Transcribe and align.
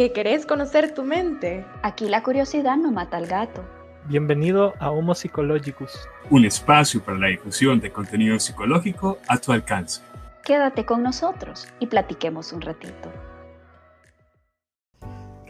¿Que 0.00 0.12
querés 0.12 0.46
conocer 0.46 0.94
tu 0.94 1.04
mente? 1.04 1.62
Aquí 1.82 2.08
la 2.08 2.22
curiosidad 2.22 2.78
no 2.78 2.90
mata 2.90 3.18
al 3.18 3.26
gato. 3.26 3.62
Bienvenido 4.06 4.72
a 4.78 4.90
Homo 4.90 5.14
Psychologicus, 5.14 6.08
un 6.30 6.46
espacio 6.46 7.02
para 7.02 7.18
la 7.18 7.26
difusión 7.26 7.80
de 7.80 7.92
contenido 7.92 8.38
psicológico 8.38 9.18
a 9.28 9.36
tu 9.36 9.52
alcance. 9.52 10.00
Quédate 10.42 10.86
con 10.86 11.02
nosotros 11.02 11.68
y 11.80 11.86
platiquemos 11.86 12.54
un 12.54 12.62
ratito. 12.62 13.12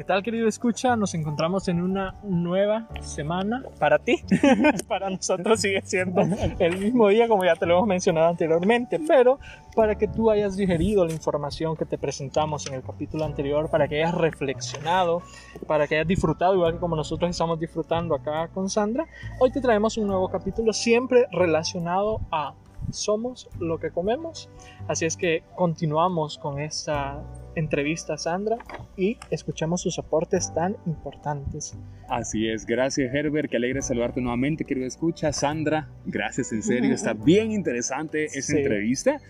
¿Qué 0.00 0.04
tal 0.04 0.22
querido 0.22 0.48
escucha? 0.48 0.96
Nos 0.96 1.12
encontramos 1.12 1.68
en 1.68 1.82
una 1.82 2.14
nueva 2.22 2.88
semana 3.02 3.62
para 3.78 3.98
ti. 3.98 4.16
para 4.88 5.10
nosotros 5.10 5.60
sigue 5.60 5.82
siendo 5.84 6.22
el 6.58 6.78
mismo 6.78 7.08
día 7.08 7.28
como 7.28 7.44
ya 7.44 7.54
te 7.54 7.66
lo 7.66 7.74
hemos 7.74 7.86
mencionado 7.86 8.28
anteriormente, 8.28 8.98
pero 9.06 9.38
para 9.76 9.96
que 9.96 10.08
tú 10.08 10.30
hayas 10.30 10.56
digerido 10.56 11.04
la 11.04 11.12
información 11.12 11.76
que 11.76 11.84
te 11.84 11.98
presentamos 11.98 12.66
en 12.66 12.76
el 12.76 12.82
capítulo 12.82 13.26
anterior, 13.26 13.68
para 13.68 13.88
que 13.88 13.96
hayas 13.96 14.14
reflexionado, 14.14 15.20
para 15.66 15.86
que 15.86 15.96
hayas 15.96 16.08
disfrutado 16.08 16.54
igual 16.54 16.72
que 16.72 16.78
como 16.78 16.96
nosotros 16.96 17.28
estamos 17.28 17.60
disfrutando 17.60 18.14
acá 18.14 18.48
con 18.48 18.70
Sandra, 18.70 19.06
hoy 19.38 19.52
te 19.52 19.60
traemos 19.60 19.98
un 19.98 20.06
nuevo 20.06 20.30
capítulo 20.30 20.72
siempre 20.72 21.26
relacionado 21.30 22.22
a 22.32 22.54
somos 22.92 23.48
lo 23.58 23.78
que 23.78 23.90
comemos. 23.90 24.50
Así 24.88 25.06
es 25.06 25.16
que 25.16 25.42
continuamos 25.56 26.38
con 26.38 26.60
esta 26.60 27.22
entrevista 27.54 28.14
a 28.14 28.18
Sandra 28.18 28.58
y 28.96 29.18
escuchamos 29.30 29.82
sus 29.82 29.98
aportes 29.98 30.52
tan 30.54 30.76
importantes. 30.86 31.76
Así 32.08 32.48
es, 32.48 32.66
gracias 32.66 33.14
Herbert, 33.14 33.50
qué 33.50 33.56
alegre 33.56 33.82
saludarte 33.82 34.20
nuevamente, 34.20 34.64
querido 34.64 34.86
escucha. 34.86 35.32
Sandra, 35.32 35.88
gracias 36.04 36.52
en 36.52 36.62
serio, 36.62 36.92
está 36.92 37.12
bien 37.24 37.52
interesante 37.52 38.26
esta 38.26 38.56
entrevista. 38.56 39.20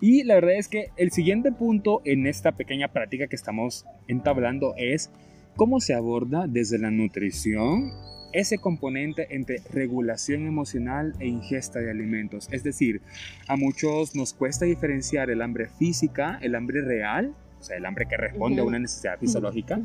Y 0.00 0.24
la 0.24 0.34
verdad 0.36 0.54
es 0.54 0.68
que 0.68 0.90
el 0.96 1.10
siguiente 1.10 1.52
punto 1.52 2.00
en 2.04 2.26
esta 2.26 2.52
pequeña 2.52 2.88
práctica 2.88 3.26
que 3.26 3.36
estamos 3.36 3.84
entablando 4.08 4.74
es 4.76 5.10
cómo 5.56 5.80
se 5.80 5.94
aborda 5.94 6.46
desde 6.48 6.78
la 6.78 6.90
nutrición 6.90 7.92
ese 8.32 8.58
componente 8.58 9.34
entre 9.34 9.62
regulación 9.72 10.46
emocional 10.46 11.14
e 11.18 11.26
ingesta 11.26 11.80
de 11.80 11.90
alimentos. 11.90 12.48
Es 12.52 12.62
decir, 12.62 13.00
a 13.48 13.56
muchos 13.56 14.14
nos 14.14 14.32
cuesta 14.32 14.64
diferenciar 14.64 15.30
el 15.30 15.42
hambre 15.42 15.68
física, 15.68 16.38
el 16.42 16.54
hambre 16.54 16.82
real, 16.82 17.34
o 17.60 17.62
sea, 17.62 17.76
el 17.76 17.84
hambre 17.84 18.06
que 18.06 18.16
responde 18.16 18.62
a 18.62 18.64
una 18.64 18.78
necesidad 18.78 19.18
fisiológica, 19.18 19.78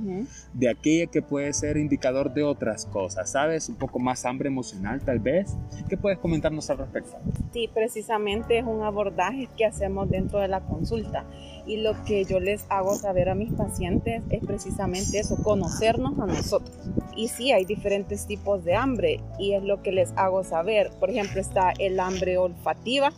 de 0.54 0.70
aquella 0.70 1.08
que 1.08 1.22
puede 1.22 1.52
ser 1.52 1.76
indicador 1.76 2.34
de 2.34 2.44
otras 2.44 2.86
cosas, 2.86 3.30
¿sabes? 3.30 3.68
Un 3.68 3.76
poco 3.76 4.00
más 4.00 4.26
hambre 4.26 4.48
emocional 4.48 5.02
tal 5.02 5.20
vez. 5.20 5.56
¿Qué 5.90 5.98
puedes 5.98 6.18
comentarnos 6.20 6.70
al 6.70 6.78
respecto? 6.78 7.18
Sí, 7.52 7.70
precisamente 7.74 8.58
es 8.58 8.66
un 8.66 8.84
abordaje 8.84 9.50
que 9.58 9.66
hacemos 9.66 10.10
dentro 10.10 10.40
de 10.40 10.48
la 10.48 10.62
consulta 10.62 11.26
y 11.66 11.78
lo 11.78 12.02
que 12.06 12.24
yo 12.24 12.40
les 12.40 12.66
hago 12.70 12.96
saber 12.96 13.28
a 13.28 13.36
mis 13.36 13.52
pacientes 13.52 14.24
es 14.30 14.46
precisamente 14.46 15.20
eso, 15.20 15.36
conocernos 15.44 16.18
a 16.20 16.26
nosotros. 16.28 16.78
Y 17.16 17.28
sí, 17.28 17.52
hay 17.52 17.66
diferentes 17.66 18.26
tipos 18.26 18.64
de 18.64 18.76
hambre 18.76 19.20
y 19.38 19.54
es 19.54 19.64
lo 19.64 19.82
que 19.82 19.92
les 19.92 20.14
hago 20.16 20.44
saber. 20.44 20.92
Por 21.00 21.10
ejemplo, 21.10 21.42
está 21.42 21.74
el 21.80 22.00
hambre 22.00 22.38
olfativa, 22.38 23.12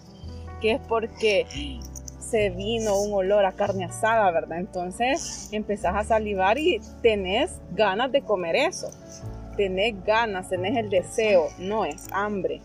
que 0.61 0.73
es 0.73 0.81
porque 0.88 1.45
se 2.30 2.50
vino 2.50 3.00
un 3.00 3.14
olor 3.14 3.45
a 3.45 3.53
carne 3.53 3.86
asada, 3.86 4.30
¿verdad? 4.31 4.59
Entonces 4.59 5.50
empezás 5.52 5.95
a 5.95 6.03
salivar 6.03 6.58
y 6.58 6.81
tenés 7.02 7.59
ganas 7.72 8.11
de 8.11 8.22
comer 8.22 8.56
eso. 8.56 8.89
Tenés 9.56 10.03
ganas, 10.03 10.50
tenés 10.50 10.78
el 10.78 10.89
deseo, 10.89 11.47
no 11.58 11.86
es 11.86 12.08
hambre. 12.11 12.61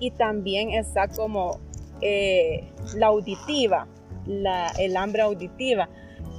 Y 0.00 0.10
también 0.10 0.70
está 0.70 1.08
como 1.08 1.60
eh, 2.00 2.68
la 2.94 3.06
auditiva, 3.06 3.86
la, 4.26 4.68
el 4.78 4.96
hambre 4.96 5.22
auditiva, 5.22 5.88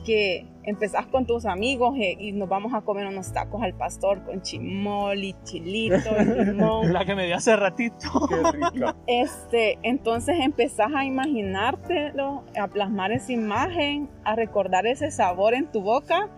que 0.06 0.46
empezás 0.70 1.06
con 1.08 1.26
tus 1.26 1.46
amigos 1.46 1.96
eh, 2.00 2.16
y 2.20 2.32
nos 2.32 2.48
vamos 2.48 2.74
a 2.74 2.82
comer 2.82 3.08
unos 3.08 3.34
tacos 3.34 3.62
al 3.62 3.74
pastor 3.74 4.24
con 4.24 4.42
chimol 4.42 5.24
y 5.24 5.36
chilito 5.44 6.10
y 6.20 6.46
limón. 6.46 6.94
La 6.94 7.06
que 7.06 7.16
me 7.16 7.26
dio 7.26 7.36
hace 7.36 7.56
ratito. 7.56 8.08
Qué 8.30 8.52
rico. 8.52 8.94
Este, 9.08 9.80
entonces 9.84 10.38
empezás 10.40 10.92
a 10.96 11.06
imaginártelo, 11.06 12.44
a 12.60 12.68
plasmar 12.68 13.12
esa 13.12 13.32
imagen, 13.32 14.10
a 14.24 14.36
recordar 14.36 14.88
ese 14.88 15.12
sabor 15.12 15.54
en 15.54 15.72
tu 15.72 15.82
boca 15.82 16.30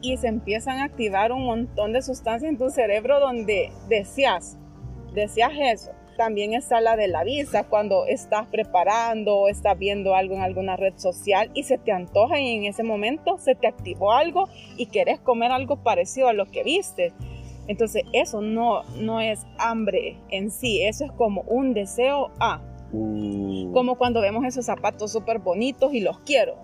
y 0.00 0.16
se 0.16 0.28
empiezan 0.28 0.78
a 0.78 0.84
activar 0.84 1.32
un 1.32 1.44
montón 1.44 1.92
de 1.92 2.02
sustancias 2.02 2.50
en 2.50 2.58
tu 2.58 2.70
cerebro 2.70 3.20
donde 3.20 3.72
deseas, 3.88 4.58
deseas 5.14 5.52
eso. 5.58 5.90
También 6.16 6.54
está 6.54 6.80
la 6.80 6.96
de 6.96 7.08
la 7.08 7.24
visa, 7.24 7.64
cuando 7.64 8.06
estás 8.06 8.46
preparando 8.46 9.36
o 9.36 9.48
estás 9.48 9.78
viendo 9.78 10.14
algo 10.14 10.34
en 10.34 10.40
alguna 10.40 10.76
red 10.76 10.94
social 10.96 11.50
y 11.52 11.64
se 11.64 11.76
te 11.76 11.92
antoja 11.92 12.40
y 12.40 12.54
en 12.54 12.64
ese 12.64 12.82
momento 12.82 13.36
se 13.38 13.54
te 13.54 13.66
activó 13.66 14.12
algo 14.12 14.48
y 14.78 14.86
querés 14.86 15.20
comer 15.20 15.52
algo 15.52 15.76
parecido 15.76 16.28
a 16.28 16.32
lo 16.32 16.46
que 16.46 16.62
viste. 16.62 17.12
Entonces 17.68 18.04
eso 18.12 18.40
no, 18.40 18.84
no 18.98 19.20
es 19.20 19.44
hambre 19.58 20.16
en 20.30 20.50
sí, 20.50 20.82
eso 20.82 21.04
es 21.04 21.12
como 21.12 21.42
un 21.42 21.74
deseo 21.74 22.30
a. 22.40 22.62
Uh. 22.92 23.72
Como 23.72 23.96
cuando 23.96 24.20
vemos 24.22 24.44
esos 24.46 24.64
zapatos 24.64 25.12
súper 25.12 25.40
bonitos 25.40 25.92
y 25.92 26.00
los 26.00 26.20
quiero. 26.20 26.56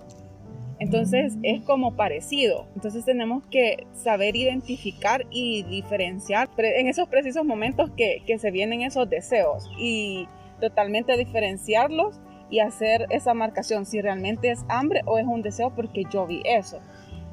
Entonces 0.83 1.39
es 1.45 1.63
como 1.63 1.95
parecido. 1.95 2.67
Entonces 2.75 3.05
tenemos 3.05 3.47
que 3.47 3.87
saber 3.95 4.35
identificar 4.35 5.27
y 5.31 5.63
diferenciar 5.63 6.49
en 6.59 6.89
esos 6.89 7.07
precisos 7.07 7.45
momentos 7.45 7.93
que, 7.97 8.25
que 8.27 8.37
se 8.41 8.51
vienen 8.51 8.83
esos 8.83 9.09
deseos 9.09 9.71
y 9.79 10.27
totalmente 10.61 11.17
diferenciarlos 11.17 12.21
y 12.51 12.59
hacer 12.59 13.07
esa 13.11 13.33
marcación 13.33 13.87
si 13.87 14.01
realmente 14.01 14.51
es 14.51 14.65
hambre 14.69 15.03
o 15.07 15.19
es 15.19 15.25
un 15.25 15.43
deseo 15.43 15.73
porque 15.73 16.03
yo 16.11 16.27
vi 16.27 16.43
eso. 16.45 16.81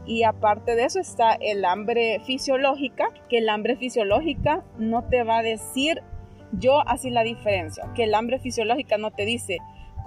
Y 0.06 0.22
aparte 0.22 0.76
de 0.76 0.84
eso 0.84 1.00
está 1.00 1.34
el 1.34 1.66
hambre 1.66 2.22
fisiológica, 2.28 3.10
que 3.30 3.40
el 3.40 3.50
hambre 3.50 3.78
fisiológica 3.78 4.64
no 4.78 5.06
te 5.06 5.24
va 5.24 5.40
a 5.40 5.44
decir, 5.44 6.04
yo 6.52 6.88
así 6.88 7.10
la 7.10 7.24
diferencia, 7.24 7.92
que 7.96 8.04
el 8.04 8.14
hambre 8.14 8.38
fisiológica 8.38 9.00
no 9.00 9.10
te 9.10 9.26
dice, 9.26 9.58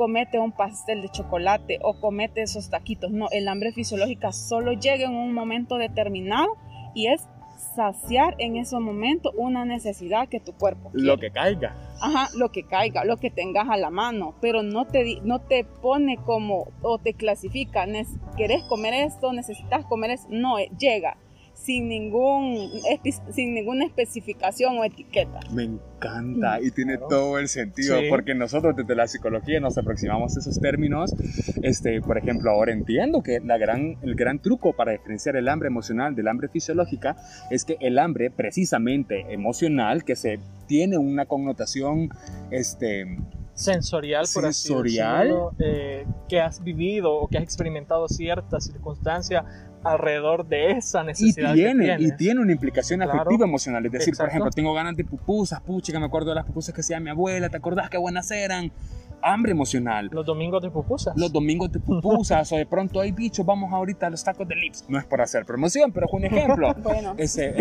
comete 0.02 0.40
un 0.40 0.50
pastel 0.50 1.00
de 1.00 1.10
chocolate 1.10 1.78
o 1.80 1.94
comete 2.00 2.42
esos 2.42 2.70
taquitos. 2.70 3.12
No, 3.12 3.28
el 3.30 3.46
hambre 3.46 3.70
fisiológica 3.70 4.32
solo 4.32 4.72
llega 4.72 5.04
en 5.04 5.14
un 5.14 5.32
momento 5.32 5.76
determinado 5.76 6.56
y 6.92 7.06
es 7.06 7.28
saciar 7.76 8.34
en 8.38 8.56
ese 8.56 8.76
momento 8.80 9.30
una 9.36 9.64
necesidad 9.64 10.28
que 10.28 10.40
tu 10.40 10.54
cuerpo 10.54 10.90
quiere. 10.90 11.06
Lo 11.06 11.18
que 11.18 11.30
caiga. 11.30 11.76
Ajá, 12.00 12.30
lo 12.36 12.50
que 12.50 12.64
caiga, 12.64 13.04
lo 13.04 13.18
que 13.18 13.30
tengas 13.30 13.68
a 13.70 13.76
la 13.76 13.90
mano, 13.90 14.34
pero 14.40 14.64
no 14.64 14.88
te, 14.88 15.20
no 15.22 15.38
te 15.38 15.62
pone 15.62 16.16
como 16.16 16.66
o 16.82 16.98
te 16.98 17.14
clasifica, 17.14 17.86
querés 18.36 18.64
comer 18.64 18.94
esto, 18.94 19.32
necesitas 19.32 19.86
comer 19.86 20.10
esto, 20.10 20.26
no, 20.32 20.58
eh, 20.58 20.68
llega 20.80 21.16
sin, 21.64 21.88
ningún, 21.88 22.70
sin 23.32 23.54
ninguna 23.54 23.84
especificación 23.84 24.78
o 24.78 24.84
etiqueta. 24.84 25.40
Me 25.52 25.64
encanta 25.64 26.60
y 26.60 26.70
tiene 26.70 26.98
todo 26.98 27.38
el 27.38 27.48
sentido 27.48 27.98
porque 28.08 28.34
nosotros 28.34 28.74
desde 28.76 28.94
la 28.96 29.06
psicología 29.06 29.60
nos 29.60 29.78
aproximamos 29.78 30.36
a 30.36 30.40
esos 30.40 30.60
términos. 30.60 31.14
Este, 31.62 32.00
por 32.00 32.18
ejemplo, 32.18 32.50
ahora 32.50 32.72
entiendo 32.72 33.22
que 33.22 33.40
la 33.40 33.58
gran, 33.58 33.96
el 34.02 34.14
gran 34.14 34.40
truco 34.40 34.72
para 34.72 34.92
diferenciar 34.92 35.36
el 35.36 35.48
hambre 35.48 35.68
emocional 35.68 36.14
del 36.14 36.28
hambre 36.28 36.48
fisiológica 36.48 37.16
es 37.50 37.64
que 37.64 37.76
el 37.80 37.98
hambre 37.98 38.30
precisamente 38.30 39.32
emocional, 39.32 40.04
que 40.04 40.16
se 40.16 40.40
tiene 40.66 40.98
una 40.98 41.26
connotación 41.26 42.10
este, 42.50 43.18
sensorial, 43.54 44.26
por 44.32 44.44
sensorial. 44.44 45.20
así 45.20 45.26
decirlo, 45.28 45.52
eh, 45.58 46.06
que 46.28 46.40
has 46.40 46.62
vivido 46.62 47.12
o 47.12 47.28
que 47.28 47.38
has 47.38 47.44
experimentado 47.44 48.08
cierta 48.08 48.60
circunstancia 48.60 49.44
alrededor 49.84 50.46
de 50.46 50.72
esa 50.72 51.02
necesidad. 51.02 51.54
Y 51.54 51.58
tiene, 51.58 51.96
que 51.96 52.02
y 52.04 52.16
tiene 52.16 52.40
una 52.40 52.52
implicación 52.52 53.02
afectiva 53.02 53.44
emocional. 53.44 53.84
Es 53.86 53.92
decir, 53.92 54.14
por 54.16 54.28
ejemplo, 54.28 54.50
tengo 54.50 54.72
ganas 54.74 54.96
de 54.96 55.04
pupusas, 55.04 55.60
pucha, 55.60 55.92
que 55.92 55.98
me 55.98 56.06
acuerdo 56.06 56.30
de 56.30 56.36
las 56.36 56.46
pupusas 56.46 56.74
que 56.74 56.80
hacía 56.80 57.00
mi 57.00 57.10
abuela, 57.10 57.48
¿te 57.48 57.56
acordás 57.56 57.90
qué 57.90 57.98
buenas 57.98 58.30
eran? 58.30 58.72
Hambre 59.22 59.52
emocional. 59.52 60.08
Los 60.12 60.26
domingos 60.26 60.62
de 60.62 60.70
pupusas. 60.70 61.14
Los 61.16 61.32
domingos 61.32 61.72
de 61.72 61.80
pupusas, 61.80 62.52
o 62.52 62.56
de 62.56 62.66
pronto 62.66 63.00
hay 63.00 63.12
bichos, 63.12 63.44
vamos 63.46 63.72
ahorita 63.72 64.06
a 64.06 64.10
los 64.10 64.22
tacos 64.22 64.46
de 64.46 64.56
lips. 64.56 64.84
No 64.88 64.98
es 64.98 65.04
por 65.04 65.20
hacer 65.20 65.44
promoción, 65.44 65.92
pero 65.92 66.06
es 66.06 66.12
un 66.12 66.24
ejemplo. 66.24 66.74
bueno. 66.82 67.14
Ese, 67.16 67.54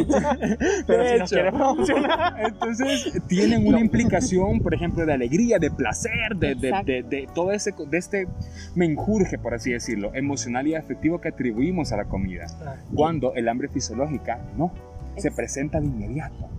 pero 0.88 1.04
si 1.04 1.20
no 1.20 1.26
quiere 1.26 1.52
promocionar. 1.52 2.34
Entonces, 2.46 3.22
tienen 3.28 3.68
una 3.68 3.80
implicación, 3.80 4.60
por 4.60 4.74
ejemplo, 4.74 5.06
de 5.06 5.14
alegría, 5.14 5.60
de 5.60 5.72
placer, 5.72 6.36
de, 6.36 6.56
de, 6.56 6.72
de, 6.84 7.04
de, 7.04 7.28
todo 7.34 7.52
ese, 7.52 7.74
de 7.90 7.98
este 7.98 8.28
menjurje, 8.76 9.38
por 9.38 9.54
así 9.54 9.72
decirlo, 9.72 10.14
emocional 10.14 10.68
y 10.68 10.76
afectivo 10.76 11.22
que 11.22 11.30
atribuimos 11.30 11.92
a 11.92 11.98
la 11.98 12.06
comida. 12.06 12.46
Cuando 12.94 13.34
el 13.36 13.48
hambre 13.48 13.68
fisiológica 13.68 14.40
no, 14.58 14.72
se 15.18 15.32
presenta 15.32 15.80
de 15.80 15.88
inmediato. 15.88 16.50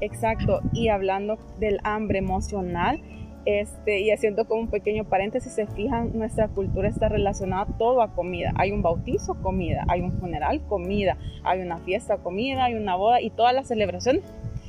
Exacto, 0.00 0.60
y 0.72 0.88
hablando 0.88 1.38
del 1.58 1.78
hambre 1.84 2.18
emocional, 2.18 3.02
este, 3.44 4.00
y 4.00 4.10
haciendo 4.10 4.46
como 4.46 4.62
un 4.62 4.68
pequeño 4.68 5.04
paréntesis, 5.04 5.52
se 5.52 5.66
fijan, 5.66 6.16
nuestra 6.16 6.48
cultura 6.48 6.88
está 6.88 7.08
relacionada 7.08 7.66
todo 7.78 8.02
a 8.02 8.14
comida. 8.14 8.52
Hay 8.56 8.72
un 8.72 8.82
bautizo, 8.82 9.40
comida. 9.40 9.84
Hay 9.88 10.00
un 10.00 10.12
funeral, 10.12 10.60
comida. 10.68 11.16
Hay 11.44 11.60
una 11.60 11.78
fiesta, 11.78 12.18
comida. 12.18 12.64
Hay 12.64 12.74
una 12.74 12.96
boda 12.96 13.20
y 13.20 13.30
todas 13.30 13.54
las 13.54 13.68
celebraciones 13.68 14.22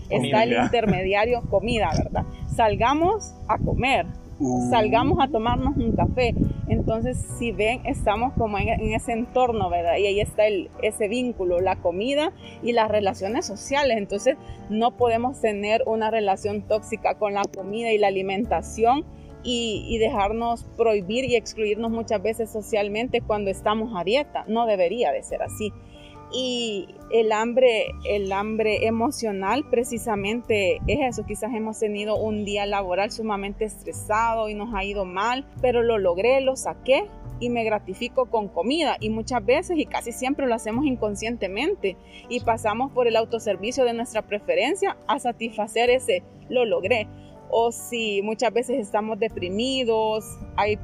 está 0.10 0.44
el 0.44 0.54
intermediario, 0.54 1.42
comida, 1.50 1.90
¿verdad? 1.98 2.26
Salgamos 2.56 3.34
a 3.48 3.58
comer. 3.58 4.06
Salgamos 4.70 5.18
a 5.22 5.28
tomarnos 5.28 5.78
un 5.78 5.96
café. 5.96 6.34
Entonces, 6.68 6.92
Entonces, 6.92 7.26
si 7.38 7.52
ven, 7.52 7.86
estamos 7.86 8.34
como 8.34 8.58
en, 8.58 8.68
ese 8.94 9.14
entorno, 9.14 9.70
¿verdad? 9.70 9.98
Y 9.98 10.08
ahí 10.08 10.20
está 10.20 10.46
el, 10.46 10.70
ese 10.82 11.08
vínculo, 11.08 11.62
la 11.62 11.78
comida 11.78 12.34
y 12.62 12.74
las 12.74 12.90
relaciones 12.90 13.46
sociales. 13.46 13.98
Entonces, 13.98 14.36
no 14.70 14.98
podemos 14.98 15.40
tener 15.40 15.84
una 15.86 16.12
relación 16.12 16.64
tóxica 16.64 17.16
con 17.16 17.34
la 17.34 17.44
comida 17.44 17.92
y 17.94 17.98
la 17.98 18.08
alimentación 18.08 19.06
y, 19.44 19.86
y, 19.88 20.00
dejarnos 20.00 20.66
prohibir 20.76 21.26
y 21.26 21.36
excluirnos 21.36 21.92
muchas 21.92 22.22
veces 22.22 22.52
socialmente 22.52 23.22
cuando 23.22 23.50
estamos 23.50 23.94
a 23.96 24.04
dieta. 24.04 24.44
No 24.48 24.66
debería 24.66 25.12
de 25.12 25.24
ser 25.24 25.42
así 25.44 25.72
y 26.34 26.88
el 27.12 27.32
hambre, 27.32 27.88
el 28.06 28.32
hambre 28.32 28.86
emocional 28.86 29.66
precisamente 29.70 30.78
es 30.88 31.00
eso. 31.02 31.26
Quizás 31.26 31.54
hemos 31.54 31.80
tenido 31.80 32.16
un 32.16 32.46
día 32.46 32.66
laboral 32.66 33.12
sumamente 33.12 33.66
estresado 33.66 34.50
y 34.50 34.54
nos 34.54 34.74
ha 34.74 34.84
ido 34.84 35.06
mal, 35.06 35.46
pero 35.62 35.84
lo 35.84 35.98
logré, 35.98 36.40
lo 36.42 36.56
saqué 36.56 37.06
y 37.40 37.50
me 37.50 37.64
gratifico 37.64 38.28
con 38.28 38.48
comida 38.48 38.98
y 39.00 39.10
muchas 39.10 39.44
veces 39.44 39.78
y 39.78 39.86
casi 39.86 40.12
siempre 40.12 40.48
lo 40.48 40.56
hacemos 40.56 40.86
inconscientemente 40.86 41.98
y 42.30 42.40
pasamos 42.42 42.92
por 42.92 43.08
el 43.08 43.16
autoservicio 43.16 43.84
de 43.84 43.94
nuestra 43.94 44.22
preferencia 44.22 44.96
a 45.08 45.20
satisfacer 45.20 45.90
ese 45.90 46.24
lo 46.50 46.66
logré. 46.66 47.08
O 47.50 47.72
si 47.74 48.22
muchas 48.22 48.54
veces 48.54 48.78
estamos 48.80 49.20
deprimidos, 49.20 50.24
hay 50.56 50.80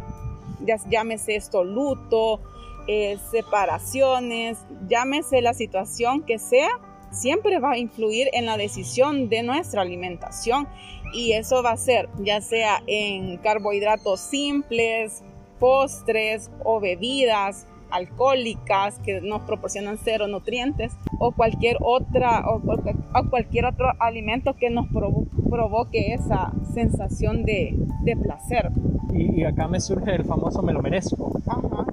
llámese 0.90 1.36
esto 1.36 1.64
luto, 1.64 2.42
eh, 2.88 3.18
separaciones, 3.32 4.58
llámese 4.88 5.42
la 5.42 5.54
situación 5.54 6.24
que 6.24 6.40
sea, 6.40 6.70
siempre 7.12 7.60
va 7.60 7.72
a 7.72 7.78
influir 7.78 8.28
en 8.34 8.46
la 8.46 8.58
decisión 8.58 9.30
de 9.30 9.44
nuestra 9.44 9.82
alimentación 9.82 10.68
y 11.14 11.34
eso 11.34 11.64
va 11.64 11.72
a 11.72 11.78
ser 11.78 12.10
ya 12.20 12.42
sea 12.42 12.82
en 12.88 13.38
carbohidratos 13.38 14.20
simples, 14.20 15.24
postres 15.60 16.52
o 16.64 16.80
bebidas 16.80 17.66
alcohólicas 17.90 19.00
que 19.00 19.22
nos 19.22 19.42
proporcionan 19.44 19.98
cero 20.04 20.28
nutrientes 20.28 20.94
o 21.20 21.32
cualquier 21.32 21.78
otra 21.82 22.44
o, 22.50 22.62
cualquier 23.30 23.66
otro 23.66 23.88
alimento 24.00 24.56
que 24.56 24.70
nos 24.70 24.88
provoque 24.88 26.14
esa 26.14 26.52
sensación 26.74 27.44
de, 27.44 27.78
placer. 28.22 28.72
Y, 29.14 29.42
y, 29.42 29.44
acá 29.44 29.68
me 29.68 29.80
surge 29.80 30.16
el 30.16 30.26
famoso 30.26 30.62
me 30.62 30.74
lo 30.74 30.82
merezco. 30.82 31.32
Ajá, 31.46 31.86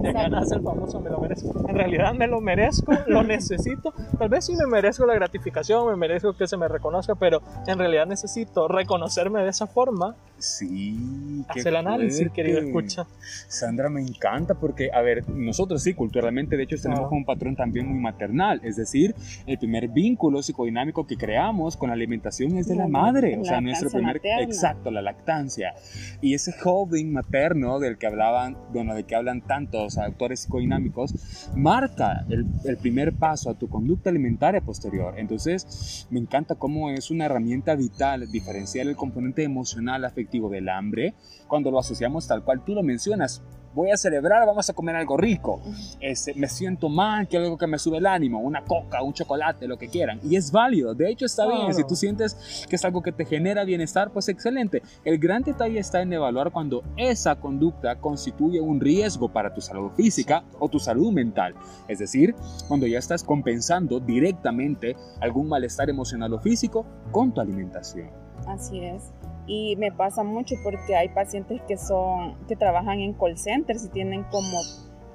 sí, 0.00 0.06
de 0.06 0.12
ganas 0.12 0.50
el 0.52 0.62
famoso 0.62 1.00
me 1.00 1.10
lo 1.10 1.20
merezco. 1.20 1.68
En 1.68 1.74
realidad 1.74 2.14
me 2.14 2.26
lo 2.26 2.40
merezco, 2.40 2.92
lo 3.06 3.22
necesito. 3.24 3.92
Tal 4.18 4.28
vez 4.28 4.46
sí 4.46 4.54
me 4.56 4.66
merezco 4.66 5.06
la 5.06 5.14
gratificación, 5.14 5.88
me 5.88 5.96
merezco 5.96 6.32
que 6.34 6.46
se 6.46 6.56
me 6.56 6.68
reconozca, 6.68 7.14
pero 7.14 7.42
en 7.66 7.78
realidad 7.78 8.06
necesito 8.06 8.68
reconocerme 8.68 9.42
de 9.42 9.50
esa 9.50 9.66
forma. 9.66 10.16
Sí. 10.38 11.44
Haz 11.48 11.66
el 11.66 11.76
análisis, 11.76 12.30
querido 12.30 12.60
escucha. 12.60 13.06
Sandra, 13.48 13.90
me 13.90 14.00
encanta 14.00 14.54
porque, 14.54 14.90
a 14.92 15.00
ver, 15.02 15.28
nosotros 15.28 15.82
sí, 15.82 15.94
culturalmente, 15.94 16.56
de 16.56 16.62
hecho, 16.62 16.76
tenemos 16.80 17.10
un 17.12 17.24
patrón 17.24 17.56
también 17.56 17.86
muy 17.86 17.98
maternal. 17.98 18.60
Es 18.64 18.76
decir, 18.76 19.14
el 19.46 19.58
primer 19.58 19.88
vínculo 19.88 20.42
psicodinámico 20.42 21.06
que 21.06 21.16
creamos 21.16 21.76
con 21.76 21.88
la 21.88 21.94
alimentación 21.94 22.56
es 22.56 22.68
de 22.68 22.76
la, 22.76 22.88
madre. 22.88 23.38
o 23.38 23.44
sea, 23.44 23.60
nuestro 23.60 23.90
primer. 23.90 24.20
Exacto, 24.24 24.90
la 24.90 25.02
lactancia. 25.02 25.74
Y 26.20 26.34
ese 26.34 26.52
joven 26.52 27.12
materno 27.12 27.78
del 27.78 27.98
que 27.98 28.06
hablaban, 28.06 28.56
bueno, 28.72 28.94
de 28.94 29.04
que 29.04 29.14
hablan 29.14 29.42
tantos 29.42 29.89
autores 29.98 30.40
psicodinámicos, 30.40 31.48
marca 31.54 32.24
el, 32.28 32.46
el 32.64 32.76
primer 32.76 33.12
paso 33.12 33.50
a 33.50 33.54
tu 33.54 33.68
conducta 33.68 34.10
alimentaria 34.10 34.60
posterior. 34.60 35.14
Entonces, 35.18 36.06
me 36.10 36.20
encanta 36.20 36.54
cómo 36.54 36.90
es 36.90 37.10
una 37.10 37.26
herramienta 37.26 37.74
vital 37.74 38.30
diferenciar 38.30 38.86
el 38.86 38.96
componente 38.96 39.42
emocional 39.42 40.04
afectivo 40.04 40.48
del 40.48 40.68
hambre 40.68 41.14
cuando 41.48 41.70
lo 41.70 41.78
asociamos 41.78 42.26
tal 42.26 42.44
cual 42.44 42.64
tú 42.64 42.74
lo 42.74 42.82
mencionas 42.82 43.42
voy 43.74 43.90
a 43.90 43.96
celebrar, 43.96 44.46
vamos 44.46 44.68
a 44.68 44.72
comer 44.72 44.96
algo 44.96 45.16
rico. 45.16 45.60
Este, 46.00 46.34
me 46.34 46.48
siento 46.48 46.88
mal, 46.88 47.28
quiero 47.28 47.44
algo 47.44 47.58
que 47.58 47.66
me 47.66 47.78
sube 47.78 47.98
el 47.98 48.06
ánimo, 48.06 48.40
una 48.40 48.62
coca, 48.64 49.02
un 49.02 49.12
chocolate, 49.12 49.66
lo 49.66 49.78
que 49.78 49.88
quieran. 49.88 50.20
Y 50.22 50.36
es 50.36 50.50
válido, 50.50 50.94
de 50.94 51.10
hecho 51.10 51.26
está 51.26 51.46
bien. 51.46 51.72
Si 51.74 51.84
tú 51.84 51.94
sientes 51.94 52.66
que 52.68 52.76
es 52.76 52.84
algo 52.84 53.02
que 53.02 53.12
te 53.12 53.24
genera 53.24 53.64
bienestar, 53.64 54.10
pues 54.10 54.28
excelente. 54.28 54.82
El 55.04 55.18
gran 55.18 55.42
detalle 55.42 55.78
está 55.78 56.02
en 56.02 56.12
evaluar 56.12 56.50
cuando 56.50 56.82
esa 56.96 57.36
conducta 57.36 57.96
constituye 57.96 58.60
un 58.60 58.80
riesgo 58.80 59.28
para 59.28 59.52
tu 59.54 59.60
salud 59.60 59.90
física 59.92 60.44
o 60.58 60.68
tu 60.68 60.78
salud 60.78 61.12
mental. 61.12 61.54
Es 61.88 61.98
decir, 61.98 62.34
cuando 62.68 62.86
ya 62.86 62.98
estás 62.98 63.22
compensando 63.22 64.00
directamente 64.00 64.96
algún 65.20 65.48
malestar 65.48 65.90
emocional 65.90 66.32
o 66.34 66.38
físico 66.38 66.84
con 67.10 67.32
tu 67.32 67.40
alimentación. 67.40 68.10
Así 68.46 68.80
es 68.80 69.12
y 69.52 69.74
me 69.74 69.90
pasa 69.90 70.22
mucho 70.22 70.54
porque 70.62 70.94
hay 70.94 71.08
pacientes 71.08 71.60
que 71.66 71.76
son 71.76 72.36
que 72.46 72.54
trabajan 72.54 73.00
en 73.00 73.14
call 73.14 73.36
centers 73.36 73.84
y 73.86 73.88
tienen 73.88 74.22
como 74.30 74.60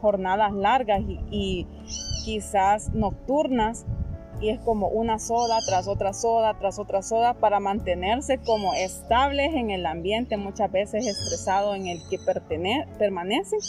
jornadas 0.01 0.51
largas 0.51 1.01
y, 1.31 1.65
quizás 2.25 2.91
nocturnas 2.93 3.85
y 4.41 4.49
es 4.49 4.59
como 4.59 4.87
una 4.87 5.19
soda 5.19 5.59
tras 5.65 5.87
otra 5.87 6.11
soda 6.11 6.57
tras 6.59 6.79
otra 6.79 7.01
soda 7.01 7.35
para 7.35 7.61
mantenerse 7.61 8.39
como 8.39 8.73
estables 8.73 9.53
en 9.53 9.69
el 9.69 9.85
ambiente 9.85 10.35
muchas 10.35 10.69
veces 10.69 11.07
estresado 11.07 11.73
en 11.75 11.87
el 11.87 11.99
que 12.09 12.19
permanecen 12.97 13.59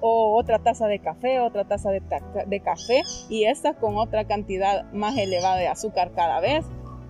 o 0.00 0.38
otra 0.38 0.60
taza 0.60 0.86
de 0.86 1.00
café, 1.00 1.40
otra 1.40 1.64
taza 1.64 1.90
de, 1.90 2.00
de 2.46 2.60
café 2.60 3.02
y 3.28 3.44
esta 3.44 3.74
con 3.74 3.96
otra 3.98 4.24
cantidad 4.24 4.90
más 4.92 5.18
elevada 5.18 5.56
de 5.56 5.68
azúcar 5.68 6.12
cada 6.14 6.40
vez 6.40 6.64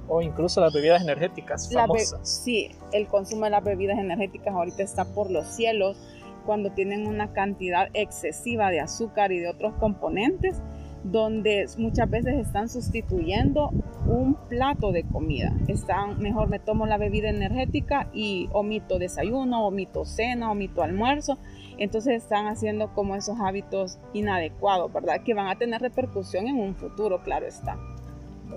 o 0.09 0.23
incluso 0.23 0.61
las 0.61 0.73
bebidas 0.73 1.03
energéticas 1.03 1.73
famosas. 1.73 2.21
sí, 2.29 2.71
el 2.93 3.07
consumo 3.07 3.45
de 3.45 3.51
las 3.51 3.65
bebidas 3.65 3.99
energéticas 3.99 4.55
ahorita 4.55 4.83
está 4.83 5.05
por 5.05 5.31
los 5.31 5.47
cielos 5.47 5.97
cuando 6.45 6.71
tienen 6.71 7.07
una 7.07 7.33
cantidad 7.33 7.89
excesiva 7.93 8.71
de 8.71 8.81
azúcar 8.81 9.33
y 9.33 9.41
de 9.41 9.49
otros 9.49 9.75
componentes 9.75 10.63
donde 11.11 11.67
muchas 11.79 12.11
veces 12.11 12.35
están 12.47 12.69
sustituyendo 12.69 13.71
un 14.07 14.35
plato 14.49 14.93
de 14.93 15.05
comida. 15.05 15.53
Están, 15.69 16.19
mejor 16.21 16.49
me 16.49 16.59
tomo 16.59 16.87
la 16.87 16.99
bebida 16.99 17.29
energética 17.29 18.09
y 18.13 18.49
omito 18.53 18.99
desayuno, 18.99 19.67
omito 19.67 20.05
cena, 20.05 20.51
omito 20.51 20.83
almuerzo. 20.83 21.39
Entonces 21.79 22.23
están 22.23 22.47
haciendo 22.47 22.93
como 22.93 23.15
esos 23.15 23.39
hábitos 23.41 23.99
inadecuados, 24.15 24.93
¿verdad? 24.93 25.23
Que 25.23 25.35
van 25.35 25.49
a 25.49 25.57
tener 25.57 25.81
repercusión 25.81 26.49
en 26.49 26.59
un 26.59 26.75
futuro, 26.75 27.23
claro 27.23 27.47
está. 27.47 27.79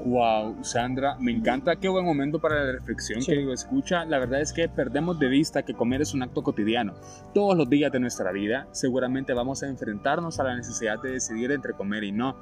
Wow, 0.06 0.64
Sandra, 0.64 1.18
me 1.20 1.32
encanta, 1.32 1.76
qué 1.76 1.90
buen 1.90 2.06
momento 2.06 2.40
para 2.40 2.64
la 2.64 2.72
reflexión, 2.72 3.22
que 3.24 3.36
digo, 3.36 3.52
escucha. 3.52 4.06
La 4.06 4.18
verdad 4.18 4.40
es 4.40 4.54
que 4.54 4.70
perdemos 4.70 5.20
de 5.20 5.28
vista 5.28 5.64
que 5.64 5.74
comer 5.74 6.02
es 6.02 6.14
un 6.14 6.24
acto 6.24 6.42
cotidiano. 6.42 6.94
Todos 7.34 7.58
los 7.58 7.70
días 7.70 7.92
de 7.92 8.00
nuestra 8.00 8.32
vida 8.32 8.68
seguramente 8.72 9.34
vamos 9.34 9.62
a 9.62 9.68
enfrentarnos 9.68 10.40
a 10.40 10.44
la 10.44 10.56
necesidad 10.56 11.02
de 11.02 11.12
decidir 11.12 11.52
entre 11.52 11.74
comer 11.74 12.06
y 12.06 12.14
no. 12.14 12.38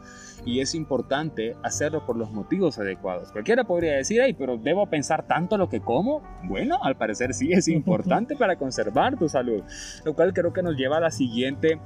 Y 0.46 0.60
es 0.60 0.76
importante 0.76 1.56
hacerlo 1.64 2.06
por 2.06 2.16
los 2.16 2.32
motivos 2.32 2.78
adecuados. 2.78 3.32
Cualquiera 3.32 3.64
podría 3.64 3.96
decir, 3.96 4.22
ay, 4.22 4.34
pero 4.34 4.58
¿debo 4.58 4.86
pensar 4.88 5.26
tanto 5.26 5.58
lo 5.58 5.68
que 5.68 5.80
como? 5.80 6.22
Bueno, 6.44 6.78
al 6.84 6.96
parecer 6.96 7.34
sí 7.34 7.52
es 7.54 7.68
importante 7.68 8.36
para 8.36 8.58
conservar 8.58 9.18
tu 9.18 9.28
salud. 9.30 9.64
Lo 10.06 10.14
cual 10.14 10.34
creo 10.34 10.54
que 10.54 10.62
nos 10.62 10.76
lleva 10.76 10.98
a 10.98 11.02
la 11.02 11.12
siguiente, 11.12 11.80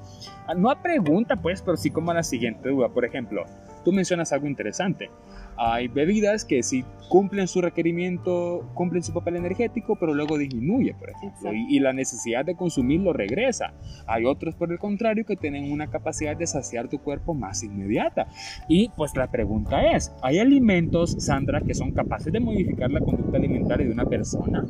no 0.57 0.69
a 0.69 0.81
pregunta 0.81 1.37
pues, 1.37 1.61
pero 1.61 1.77
sí 1.77 1.91
como 1.91 2.11
a 2.11 2.15
la 2.15 2.23
siguiente 2.23 2.69
duda. 2.69 2.89
Por 2.89 3.05
ejemplo, 3.05 3.45
tú 3.85 3.93
mencionas 3.93 4.33
algo 4.33 4.47
interesante. 4.47 5.09
Hay 5.57 5.87
bebidas 5.87 6.45
que 6.45 6.63
sí 6.63 6.83
cumplen 7.11 7.47
su 7.49 7.59
requerimiento, 7.59 8.69
cumplen 8.73 9.03
su 9.03 9.13
papel 9.13 9.35
energético, 9.35 9.97
pero 9.97 10.13
luego 10.13 10.37
disminuye, 10.37 10.93
por 10.93 11.09
ejemplo, 11.09 11.51
y, 11.53 11.77
la 11.79 11.91
necesidad 11.91 12.45
de 12.45 12.55
consumirlo 12.55 13.11
regresa. 13.11 13.73
Hay 14.07 14.23
otros, 14.23 14.55
por 14.55 14.71
el 14.71 14.79
contrario, 14.79 15.25
que 15.25 15.35
tienen 15.35 15.71
una 15.71 15.87
capacidad 15.87 16.37
de 16.37 16.47
saciar 16.47 16.87
tu 16.87 16.99
cuerpo 16.99 17.33
más 17.33 17.63
inmediata. 17.63 18.27
Y 18.69 18.89
pues 18.95 19.15
la 19.17 19.29
pregunta 19.29 19.91
es, 19.91 20.13
¿hay 20.21 20.39
alimentos, 20.39 21.17
Sandra, 21.19 21.59
que 21.59 21.73
son 21.73 21.91
capaces 21.91 22.31
de 22.31 22.39
modificar 22.39 22.89
la 22.89 23.01
conducta 23.01 23.37
alimentaria 23.37 23.85
de 23.85 23.91
una 23.91 24.05
persona? 24.05 24.65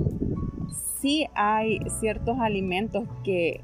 Sí, 1.00 1.28
hay 1.36 1.80
ciertos 2.00 2.40
alimentos 2.40 3.08
que 3.24 3.62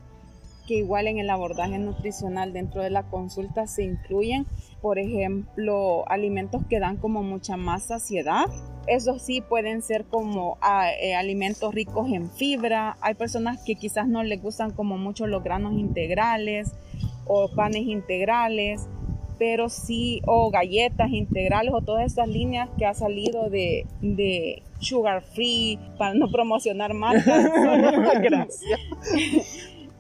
que 0.68 0.76
igual 0.76 1.08
en 1.08 1.18
el 1.18 1.30
abordaje 1.30 1.80
nutricional 1.80 2.54
dentro 2.54 2.84
de 2.84 2.90
la 2.92 3.04
consulta 3.04 3.66
se 3.66 3.84
incluyen, 3.84 4.46
por 4.82 5.00
ejemplo, 5.00 6.08
alimentos 6.08 6.62
que 6.70 6.80
dan 6.80 6.98
como 6.98 7.24
mucha 7.24 7.58
más 7.58 7.84
saciedad. 7.84 8.46
Esos 8.88 9.22
sí 9.22 9.42
pueden 9.42 9.82
ser 9.82 10.06
como 10.06 10.58
ah, 10.62 10.90
eh, 11.02 11.16
alimentos 11.16 11.74
ricos 11.74 12.10
en 12.12 12.30
fibra. 12.30 12.98
Hay 13.02 13.16
personas 13.16 13.62
que 13.64 13.76
quizás 13.76 14.08
no 14.08 14.24
les 14.24 14.42
gustan 14.42 14.72
como 14.72 14.98
mucho 14.98 15.28
los 15.28 15.44
granos 15.44 15.74
integrales 15.74 16.72
o 17.26 17.50
panes 17.50 17.84
integrales, 17.84 18.88
pero 19.38 19.70
sí, 19.70 20.22
o 20.26 20.50
galletas 20.50 21.12
integrales 21.12 21.74
o 21.74 21.82
todas 21.82 22.06
esas 22.06 22.28
líneas 22.28 22.70
que 22.78 22.86
ha 22.86 22.94
salido 22.94 23.50
de, 23.50 23.86
de 24.02 24.64
sugar 24.80 25.22
free, 25.22 25.78
para 25.98 26.14
no 26.14 26.30
promocionar 26.32 26.94
marcas. 26.94 27.50
Gracias 28.22 28.80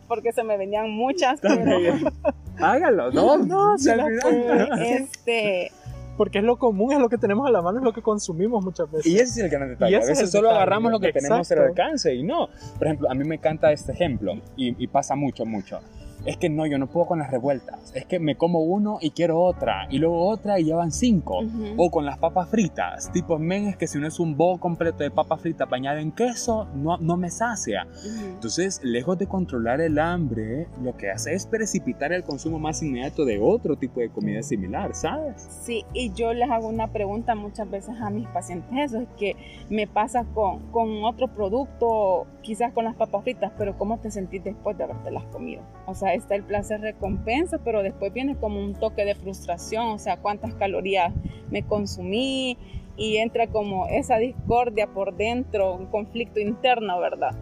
porque 0.07 0.31
se 0.31 0.43
me 0.43 0.57
venían 0.57 0.89
muchas. 0.89 1.39
Hágalo, 2.59 3.11
no, 3.11 3.37
no, 3.45 3.75
este, 3.75 5.71
porque 6.17 6.39
es 6.39 6.43
lo 6.43 6.57
común, 6.57 6.93
es 6.93 6.99
lo 6.99 7.09
que 7.09 7.17
tenemos 7.17 7.47
a 7.47 7.51
la 7.51 7.61
mano, 7.61 7.77
es 7.77 7.83
lo 7.83 7.93
que 7.93 8.01
consumimos 8.01 8.63
muchas 8.63 8.91
veces. 8.91 9.05
Y 9.05 9.15
ese 9.15 9.23
es 9.23 9.37
el 9.37 9.49
gran 9.49 9.69
detalle. 9.69 9.95
a 9.95 9.99
veces 9.99 10.31
solo 10.31 10.49
agarramos 10.49 10.91
lo 10.91 10.99
que 10.99 11.13
tenemos 11.13 11.51
al 11.51 11.59
alcance 11.59 12.13
y 12.13 12.23
no. 12.23 12.49
Por 12.77 12.87
ejemplo, 12.87 13.09
a 13.09 13.13
mí 13.13 13.23
me 13.23 13.35
encanta 13.35 13.71
este 13.71 13.91
ejemplo 13.91 14.33
y, 14.55 14.83
y 14.83 14.87
pasa 14.87 15.15
mucho, 15.15 15.45
mucho. 15.45 15.79
Es 16.27 16.37
que 16.37 16.49
no, 16.49 16.65
yo 16.65 16.77
no 16.77 16.87
puedo 16.87 17.07
con 17.07 17.19
las 17.19 17.31
revueltas, 17.31 17.91
es 17.95 18.05
que 18.05 18.19
me 18.19 18.35
como 18.35 18.59
uno 18.59 18.97
y 19.01 19.11
quiero 19.11 19.39
otra, 19.41 19.87
y 19.89 19.97
luego 19.97 20.27
otra 20.27 20.59
y 20.59 20.65
llevan 20.65 20.91
cinco, 20.91 21.39
o 21.77 21.89
con 21.89 22.05
las 22.05 22.17
papas 22.17 22.49
fritas, 22.49 23.11
tipo, 23.13 23.39
men, 23.39 23.67
es 23.69 23.77
que 23.77 23.87
si 23.87 23.97
no 23.97 24.07
es 24.07 24.19
un 24.19 24.35
bowl 24.35 24.59
completo 24.59 25.03
de 25.03 25.09
papas 25.09 25.41
fritas 25.41 25.69
bañada 25.69 26.01
en 26.01 26.11
queso, 26.11 26.67
no, 26.75 26.97
no 26.97 27.15
me 27.15 27.31
sacia. 27.31 27.87
Ujú. 27.87 28.25
Entonces, 28.25 28.81
lejos 28.83 29.17
de 29.17 29.27
controlar 29.27 29.79
el 29.79 29.97
hambre, 29.99 30.67
lo 30.83 30.97
que 30.97 31.09
hace 31.09 31.33
es 31.33 31.45
precipitar 31.45 32.11
el 32.11 32.23
consumo 32.23 32.59
más 32.59 32.83
inmediato 32.83 33.23
de 33.23 33.39
otro 33.39 33.77
tipo 33.77 34.01
de 34.01 34.09
comida 34.09 34.43
similar, 34.43 34.93
¿sabes? 34.93 35.47
Sí, 35.63 35.85
y 35.93 36.11
yo 36.11 36.33
les 36.33 36.49
hago 36.49 36.67
una 36.67 36.91
pregunta 36.91 37.35
muchas 37.35 37.69
veces 37.69 37.95
a 38.01 38.09
mis 38.09 38.27
pacientes, 38.27 38.69
eso 38.77 38.99
es 38.99 39.07
que 39.17 39.37
me 39.69 39.87
pasa 39.87 40.25
con, 40.33 40.71
con 40.71 41.05
otro 41.05 41.29
producto, 41.29 42.27
quizás 42.41 42.73
con 42.73 42.83
las 42.83 42.95
papas 42.95 43.23
fritas, 43.23 43.53
pero 43.57 43.77
¿cómo 43.77 43.97
te 43.99 44.11
sentís 44.11 44.43
después 44.43 44.77
de 44.77 44.83
habértelas 44.83 45.23
comido? 45.31 45.63
O 45.85 45.95
sea, 45.95 46.16
está 46.17 46.35
el 46.35 46.43
placer 46.43 46.81
recompensa, 46.81 47.59
pero 47.59 47.83
después 47.83 48.13
viene 48.13 48.35
como 48.35 48.59
un 48.59 48.73
toque 48.73 49.05
de 49.05 49.15
frustración, 49.15 49.87
o 49.87 49.99
sea, 49.99 50.17
cuántas 50.17 50.53
calorías 50.55 51.13
me 51.49 51.63
consumí 51.63 52.57
y 52.97 53.17
entra 53.17 53.47
como 53.47 53.87
esa 53.87 54.17
discordia 54.17 54.87
por 54.87 55.15
dentro, 55.15 55.75
un 55.75 55.85
conflicto 55.85 56.39
interno, 56.39 56.99
¿verdad? 56.99 57.35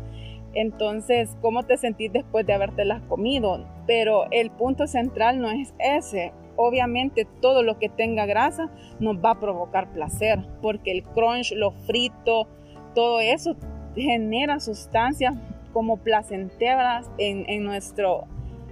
Entonces, 0.53 1.36
¿cómo 1.41 1.63
te 1.63 1.77
sentís 1.77 2.12
después 2.13 2.46
de 2.46 2.53
habértelas 2.53 3.01
comido? 3.03 3.65
Pero 3.88 4.25
el 4.32 4.51
punto 4.51 4.88
central 4.88 5.41
no 5.41 5.50
es 5.50 5.74
ese. 5.79 6.32
Obviamente 6.55 7.27
todo 7.41 7.62
lo 7.62 7.77
que 7.77 7.89
tenga 7.89 8.25
grasa 8.25 8.72
nos 9.00 9.17
va 9.17 9.32
a 9.32 9.39
provocar 9.39 9.91
placer, 9.91 10.39
porque 10.62 10.91
el 10.91 11.03
crunch, 11.03 11.51
lo 11.53 11.72
frito, 11.72 12.48
todo 12.94 13.20
eso 13.20 13.58
genera 13.96 14.62
sustancias 14.62 15.36
como 15.74 15.98
placenteras 15.98 17.10
en, 17.17 17.50
en 17.50 17.65
nuestro, 17.65 18.24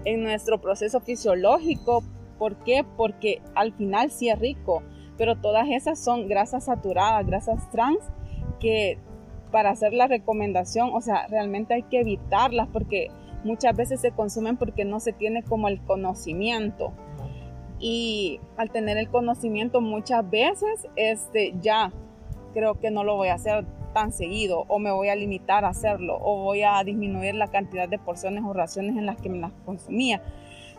en 0.06 0.24
nuestro 0.24 0.60
proceso 0.60 1.00
fisiológico. 1.00 2.04
¿Por 2.38 2.56
qué? 2.64 2.86
Porque 2.98 3.42
al 3.56 3.74
final 3.74 4.12
sí 4.12 4.30
es 4.30 4.40
rico, 4.40 4.84
pero 5.18 5.38
todas 5.38 5.68
esas 5.70 6.04
son 6.04 6.28
grasas 6.28 6.66
saturadas, 6.66 7.26
grasas 7.26 7.70
trans, 7.72 8.00
que 8.60 8.98
para 9.52 9.70
hacer 9.70 9.94
la 9.94 10.08
recomendación, 10.08 10.90
o 10.94 11.02
sea, 11.02 11.28
realmente 11.28 11.76
hay 11.76 11.84
que 11.84 12.00
evitarlas 12.00 12.68
porque 12.74 13.12
muchas 13.44 13.76
veces 13.76 14.02
se 14.02 14.12
consumen 14.12 14.58
porque 14.58 14.86
no 14.86 15.00
se 15.00 15.14
tiene 15.14 15.44
como 15.44 15.68
el 15.68 15.80
conocimiento. 15.82 16.92
Y 17.80 18.40
al 18.58 18.72
tener 18.72 18.98
el 18.98 19.10
conocimiento 19.10 19.82
muchas 19.82 20.28
veces, 20.30 20.88
este, 20.96 21.54
ya 21.62 21.92
creo 22.54 22.80
que 22.80 22.92
no 22.92 23.04
lo 23.04 23.16
voy 23.16 23.28
a 23.28 23.36
hacer 23.36 23.66
tan 23.94 24.12
seguido 24.12 24.66
o 24.68 24.80
me 24.80 24.92
voy 24.92 25.10
a 25.10 25.16
limitar 25.16 25.66
a 25.66 25.70
hacerlo 25.70 26.18
o 26.22 26.44
voy 26.44 26.64
a 26.64 26.84
disminuir 26.84 27.36
la 27.36 27.48
cantidad 27.48 27.88
de 27.88 28.00
porciones 28.00 28.44
o 28.46 28.54
raciones 28.54 28.98
en 28.98 29.06
las 29.06 29.22
que 29.22 29.30
me 29.30 29.38
las 29.38 29.52
consumía. 29.66 30.22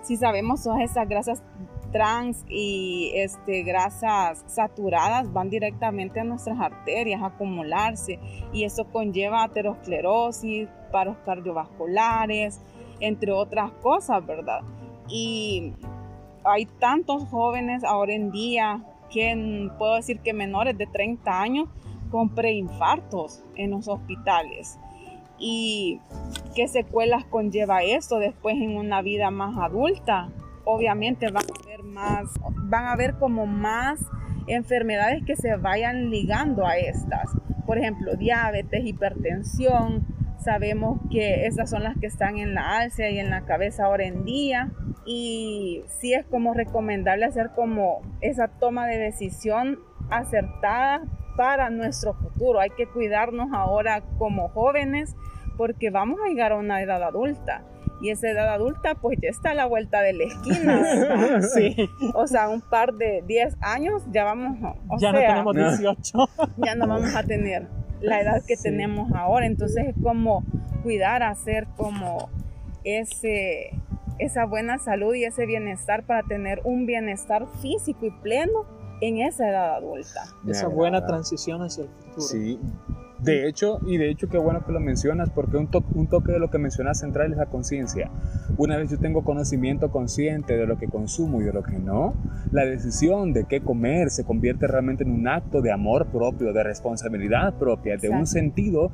Si 0.03 0.17
sabemos 0.17 0.63
todas 0.63 0.83
esas 0.83 1.09
grasas 1.09 1.43
trans 1.95 2.45
y 2.49 3.13
este, 3.15 3.63
grasas 3.63 4.45
saturadas 4.49 5.33
van 5.33 5.49
directamente 5.49 6.21
a 6.21 6.25
nuestras 6.25 6.59
arterias 6.61 7.23
a 7.23 7.27
acumularse 7.27 8.19
y 8.53 8.65
eso 8.65 8.85
conlleva 8.91 9.45
aterosclerosis, 9.45 10.69
paros 10.91 11.17
cardiovasculares, 11.25 12.61
entre 13.01 13.33
otras 13.33 13.71
cosas, 13.81 14.27
¿verdad? 14.27 14.63
Y 15.09 15.73
hay 16.45 16.67
tantos 16.67 17.25
jóvenes 17.29 17.85
ahora 17.85 18.13
en 18.13 18.31
día 18.31 18.83
que 19.11 19.71
puedo 19.79 19.95
decir 19.95 20.21
que 20.21 20.33
menores 20.33 20.77
de 20.77 20.87
30 20.87 21.41
años 21.41 21.69
con 22.15 22.29
preinfartos 22.29 23.43
en 23.57 23.73
los 23.73 23.89
hospitales. 23.89 24.79
¿Y 25.37 26.01
qué 26.55 26.69
secuelas 26.69 27.25
conlleva 27.25 27.83
esto 27.83 28.21
después 28.21 28.55
en 28.55 28.77
una 28.77 29.03
vida 29.03 29.33
más 29.33 29.59
adulta? 29.59 30.29
Obviamente 30.65 31.33
van 31.33 31.43
a 31.43 31.65
haber 31.65 31.83
más, 31.83 32.29
van 32.69 32.85
a 32.85 32.93
haber 32.93 33.15
como 33.15 33.47
más 33.47 33.99
enfermedades 34.47 35.25
que 35.25 35.35
se 35.35 35.57
vayan 35.57 36.11
ligando 36.11 36.65
a 36.65 36.77
estas. 36.77 37.31
Por 37.67 37.79
ejemplo, 37.79 38.15
diabetes, 38.15 38.87
hipertensión. 38.87 40.07
Sabemos 40.39 41.01
que 41.11 41.47
esas 41.47 41.69
son 41.69 41.83
las 41.83 41.99
que 41.99 42.07
están 42.07 42.39
en 42.39 42.55
la 42.55 42.79
alza 42.79 43.09
y 43.09 43.19
en 43.19 43.29
la 43.29 43.45
cabeza 43.45 43.87
ahora 43.87 44.05
en 44.05 44.25
día. 44.25 44.71
Y 45.05 45.83
sí 45.99 46.15
es 46.15 46.25
como 46.27 46.55
recomendable 46.55 47.25
hacer 47.25 47.51
como 47.57 48.03
esa 48.21 48.47
toma 48.47 48.87
de 48.87 48.99
decisión 48.99 49.81
acertada 50.11 51.03
para 51.37 51.71
nuestro 51.71 52.15
futuro. 52.15 52.61
Hay 52.61 52.71
que 52.71 52.87
cuidarnos 52.87 53.49
ahora 53.53 54.03
como 54.19 54.49
jóvenes 54.49 55.15
porque 55.57 55.91
vamos 55.91 56.19
a 56.25 56.29
llegar 56.29 56.53
a 56.53 56.57
una 56.57 56.83
edad 56.83 57.03
adulta. 57.03 57.63
Y 58.01 58.11
esa 58.11 58.29
edad 58.29 58.49
adulta 58.53 58.97
pues 58.97 59.19
ya 59.23 59.29
está 59.31 59.51
a 59.51 59.55
la 59.55 59.67
vuelta 59.67 60.01
de 60.03 60.13
la 60.15 60.25
esquina. 60.25 61.41
Sí, 61.55 61.77
O 62.15 62.27
sea, 62.27 62.49
un 62.49 62.61
par 62.61 62.93
de 62.95 63.23
10 63.27 63.57
años 63.61 64.03
ya 64.13 64.25
vamos, 64.25 64.59
o 64.89 64.97
ya 64.99 65.13
no 65.13 65.19
tenemos 65.21 65.57
18. 65.57 66.19
ya 66.59 66.75
no 66.75 66.87
vamos 66.89 67.15
a 67.15 67.23
tener 67.23 67.69
la 68.01 68.21
edad 68.21 68.43
que 68.47 68.57
Sí. 68.57 68.65
tenemos 68.65 69.11
ahora. 69.15 69.47
Entonces 69.47 69.87
es 69.89 69.95
como 70.03 70.43
cuidar, 70.83 71.23
hacer 71.23 71.67
como 71.77 72.29
ese, 72.83 73.71
esa 74.19 74.45
buena 74.45 74.79
salud 74.79 75.15
y 75.15 75.25
ese 75.25 75.47
bienestar 75.47 76.05
para 76.05 76.23
tener 76.25 76.61
un 76.65 76.87
bienestar 76.87 77.47
físico 77.63 78.07
y 78.07 78.11
pleno 78.11 78.67
en 79.09 79.19
esa 79.19 79.49
edad 79.49 79.77
adulta. 79.77 80.25
Esa 80.47 80.69
buena 80.69 81.05
transición 81.07 81.63
hacia 81.63 81.85
el 81.85 81.91
futuro. 81.91 82.21
Sí. 82.21 82.59
De 83.21 83.49
hecho, 83.49 83.79
y 83.87 83.97
de 83.97 84.11
hecho 84.11 84.29
qué 84.29 84.37
bueno 84.39 84.65
que 84.67 84.73
lo 84.73 84.81
mencionas, 84.81 85.31
porque 85.31 85.57
un, 85.57 85.69
to- 85.69 85.85
un 85.95 86.09
toque 86.09 86.33
de 86.33 86.39
lo 86.39 86.51
que 86.51 86.59
mencionas 86.59 86.99
central 86.99 87.31
es 87.33 87.39
la 87.39 87.47
conciencia. 87.47 88.11
Una 88.59 88.77
vez 88.77 88.91
yo 88.91 88.99
tengo 88.99 89.23
conocimiento 89.25 89.91
consciente 89.91 90.57
de 90.57 90.67
lo 90.67 90.77
que 90.79 90.89
consumo 90.89 91.41
y 91.41 91.45
de 91.45 91.53
lo 91.53 91.63
que 91.63 91.79
no, 91.79 92.15
la 92.53 92.67
decisión 92.67 93.33
de 93.33 93.45
qué 93.45 93.61
comer 93.61 94.11
se 94.11 94.25
convierte 94.25 94.67
realmente 94.67 95.05
en 95.05 95.13
un 95.13 95.27
acto 95.29 95.63
de 95.63 95.73
amor 95.73 96.07
propio, 96.07 96.53
de 96.53 96.63
responsabilidad 96.65 97.55
propia, 97.55 97.97
de 97.97 98.09
un 98.11 98.27
sentido 98.27 98.91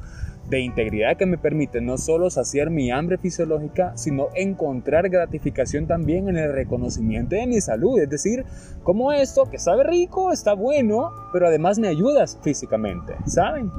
de 0.49 0.61
integridad 0.61 1.17
que 1.17 1.27
me 1.27 1.39
permite 1.39 1.81
no 1.81 1.97
solo 1.97 2.29
saciar 2.31 2.71
mi 2.71 2.91
hambre 2.91 3.19
fisiológica, 3.19 3.97
sino 3.97 4.29
encontrar 4.35 5.09
gratificación 5.09 5.87
también 5.87 6.29
en 6.29 6.37
el 6.37 6.53
reconocimiento 6.53 7.37
de 7.37 7.47
mi 7.47 7.61
salud. 7.61 7.99
Es 8.01 8.09
decir, 8.11 8.45
como 8.83 9.13
esto 9.13 9.45
que 9.51 9.59
sabe 9.59 9.85
rico, 9.85 10.31
está 10.33 10.53
bueno, 10.55 11.11
pero 11.33 11.47
además 11.47 11.79
me 11.79 11.89
ayudas 11.89 12.39
físicamente, 12.43 13.15
¿saben? 13.27 13.71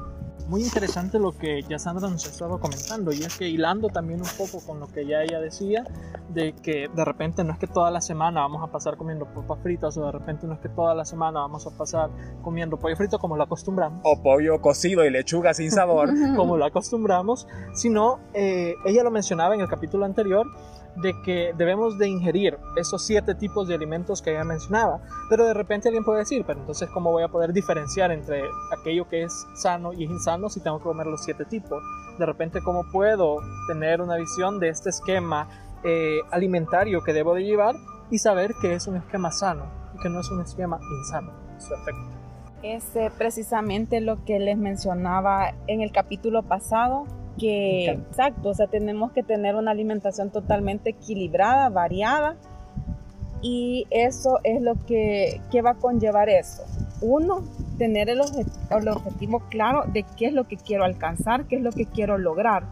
Muy 0.52 0.64
interesante 0.64 1.18
lo 1.18 1.32
que 1.32 1.62
ya 1.62 1.80
Sandra 1.80 2.10
nos 2.10 2.26
estaba 2.26 2.60
comentando 2.60 3.14
y 3.14 3.24
es 3.24 3.38
que 3.38 3.48
hilando 3.48 3.88
también 3.88 4.20
un 4.20 4.28
poco 4.38 4.60
con 4.60 4.82
lo 4.82 4.88
que 4.90 5.06
ya 5.06 5.24
ella 5.24 5.40
decía 5.40 5.86
de 6.28 6.52
que 6.52 6.90
de 6.94 7.06
repente 7.06 7.46
no 7.46 7.54
es 7.54 7.58
que 7.58 7.68
toda 7.68 7.90
la 7.90 8.02
semana 8.02 8.42
vamos 8.42 8.62
a 8.62 8.70
pasar 8.70 8.98
comiendo 8.98 9.26
papas 9.28 9.60
fritas 9.64 9.96
o 9.96 10.06
de 10.06 10.12
repente 10.12 10.46
no 10.48 10.56
es 10.56 10.60
que 10.60 10.68
toda 10.68 10.94
la 10.94 11.06
semana 11.06 11.40
vamos 11.40 11.66
a 11.68 11.78
pasar 11.78 12.10
comiendo 12.42 12.78
pollo 12.78 12.98
frito 12.98 13.18
como 13.18 13.38
lo 13.38 13.44
acostumbramos 13.44 14.02
O 14.04 14.22
pollo 14.22 14.60
cocido 14.60 15.06
y 15.06 15.10
lechuga 15.10 15.54
sin 15.54 15.72
sabor. 15.72 16.10
como 16.36 16.58
lo 16.58 16.66
acostumbramos, 16.66 17.48
sino 17.74 18.20
eh, 18.34 18.76
ella 18.86 19.04
lo 19.04 19.12
mencionaba 19.12 19.56
en 19.56 19.62
el 19.62 19.70
capítulo 19.70 20.04
anterior 20.04 20.46
de 20.96 21.14
que 21.22 21.54
debemos 21.58 21.98
de 21.98 22.08
ingerir 22.08 22.58
esos 22.76 23.06
siete 23.06 23.36
tipos 23.36 23.68
de 23.68 23.76
alimentos 23.76 24.22
que 24.22 24.32
ella 24.32 24.44
mencionaba, 24.44 25.00
pero 25.30 25.46
de 25.46 25.54
repente 25.54 25.88
alguien 25.88 26.04
puede 26.04 26.20
decir, 26.20 26.44
pero 26.46 26.60
entonces 26.60 26.90
cómo 26.90 27.12
voy 27.12 27.24
a 27.24 27.28
poder 27.28 27.54
diferenciar 27.54 28.12
entre 28.12 28.44
aquello 28.78 29.08
que 29.08 29.24
es 29.24 29.48
sano 29.56 29.94
y 29.94 30.06
es 30.06 30.12
insano 30.12 30.50
si 30.50 30.60
tengo 30.60 30.80
que 30.80 30.84
comer 30.84 31.08
los 31.08 31.24
siete 31.24 31.46
tipos, 31.46 31.82
de 32.18 32.26
repente 32.26 32.62
cómo 32.62 32.84
puedo 32.92 33.38
tener 33.68 34.02
una 34.02 34.18
visión 34.18 34.60
de 34.60 34.70
este 34.70 34.90
esquema 34.90 35.48
eh, 35.84 36.20
alimentario 36.30 37.02
que 37.02 37.14
debo 37.14 37.34
de 37.34 37.44
llevar 37.44 37.76
y 38.10 38.18
saber 38.20 38.54
que 38.62 38.76
es 38.76 38.88
un 38.88 38.98
esquema 38.98 39.32
sano 39.32 39.66
y 39.96 40.00
que 40.00 40.10
no 40.10 40.20
es 40.20 40.30
un 40.30 40.42
esquema 40.42 40.80
insano. 41.00 41.32
Su 41.58 41.74
efecto. 41.74 42.02
Es 42.64 42.96
eh, 42.96 43.12
precisamente 43.18 44.02
lo 44.02 44.24
que 44.24 44.40
les 44.40 44.58
mencionaba 44.58 45.54
en 45.66 45.82
el 45.82 45.92
capítulo 45.92 46.44
pasado, 46.44 47.06
que 47.38 47.90
exacto, 47.90 48.50
o 48.50 48.54
sea, 48.54 48.68
tenemos 48.68 49.12
que 49.12 49.24
tener 49.24 49.56
una 49.56 49.72
alimentación 49.72 50.30
totalmente 50.30 50.92
equilibrada, 50.92 51.70
variada, 51.70 52.36
y 53.42 53.88
eso 53.90 54.40
es 54.44 54.62
lo 54.62 54.76
que, 54.86 55.42
que 55.52 55.62
va 55.62 55.72
a 55.72 55.76
conllevar 55.76 56.30
eso. 56.30 56.64
Uno, 57.02 57.44
tener 57.78 58.10
el, 58.10 58.22
el 58.70 58.88
objetivo 58.88 59.40
claro 59.50 59.84
de 59.92 60.04
qué 60.16 60.28
es 60.28 60.34
lo 60.34 60.48
que 60.48 60.58
quiero 60.58 60.84
alcanzar, 60.84 61.46
qué 61.48 61.56
es 61.56 61.64
lo 61.64 61.72
que 61.72 61.86
quiero 61.86 62.18
lograr. 62.18 62.64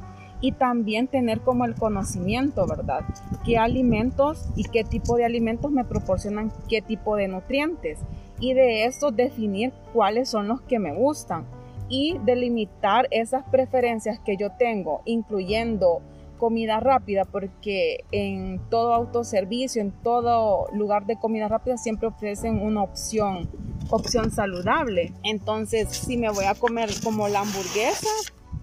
Y 0.42 0.54
también 0.54 1.08
tener 1.08 1.42
como 1.42 1.66
el 1.66 1.75
conocimiento, 1.75 2.66
¿verdad? 2.68 3.01
¿Qué 3.44 3.58
alimentos 3.58 4.48
y 4.56 4.63
qué 4.63 4.84
tipo 4.84 5.18
de 5.18 5.25
alimentos 5.25 5.72
me 5.72 5.84
proporcionan 5.84 6.54
qué 6.70 6.82
tipo 6.82 7.16
de 7.16 7.28
nutrientes? 7.28 8.00
Y 8.39 8.54
de 8.54 8.86
eso 8.86 9.12
definir 9.12 9.74
cuáles 9.92 10.30
son 10.30 10.48
los 10.48 10.62
que 10.62 10.80
me 10.80 10.94
gustan 10.94 11.46
y 11.89 12.17
delimitar 12.19 13.08
esas 13.12 13.43
preferencias 13.50 14.19
que 14.19 14.38
yo 14.38 14.51
tengo, 14.51 15.01
incluyendo 15.05 16.01
comida 16.38 16.79
rápida, 16.79 17.25
porque 17.25 18.05
en 18.12 18.60
todo 18.69 18.93
autoservicio, 18.93 19.81
en 19.81 19.91
todo 19.91 20.67
lugar 20.72 21.05
de 21.05 21.17
comida 21.17 21.48
rápida 21.48 21.77
siempre 21.77 22.08
ofrecen 22.08 22.62
una 22.62 22.81
opción, 22.81 23.50
opción 23.89 24.31
saludable. 24.31 25.12
Entonces, 25.24 25.89
si 25.89 26.17
me 26.17 26.29
voy 26.29 26.46
a 26.46 26.55
comer 26.55 26.89
como 27.03 27.27
la 27.27 27.41
hamburguesa, 27.41 28.08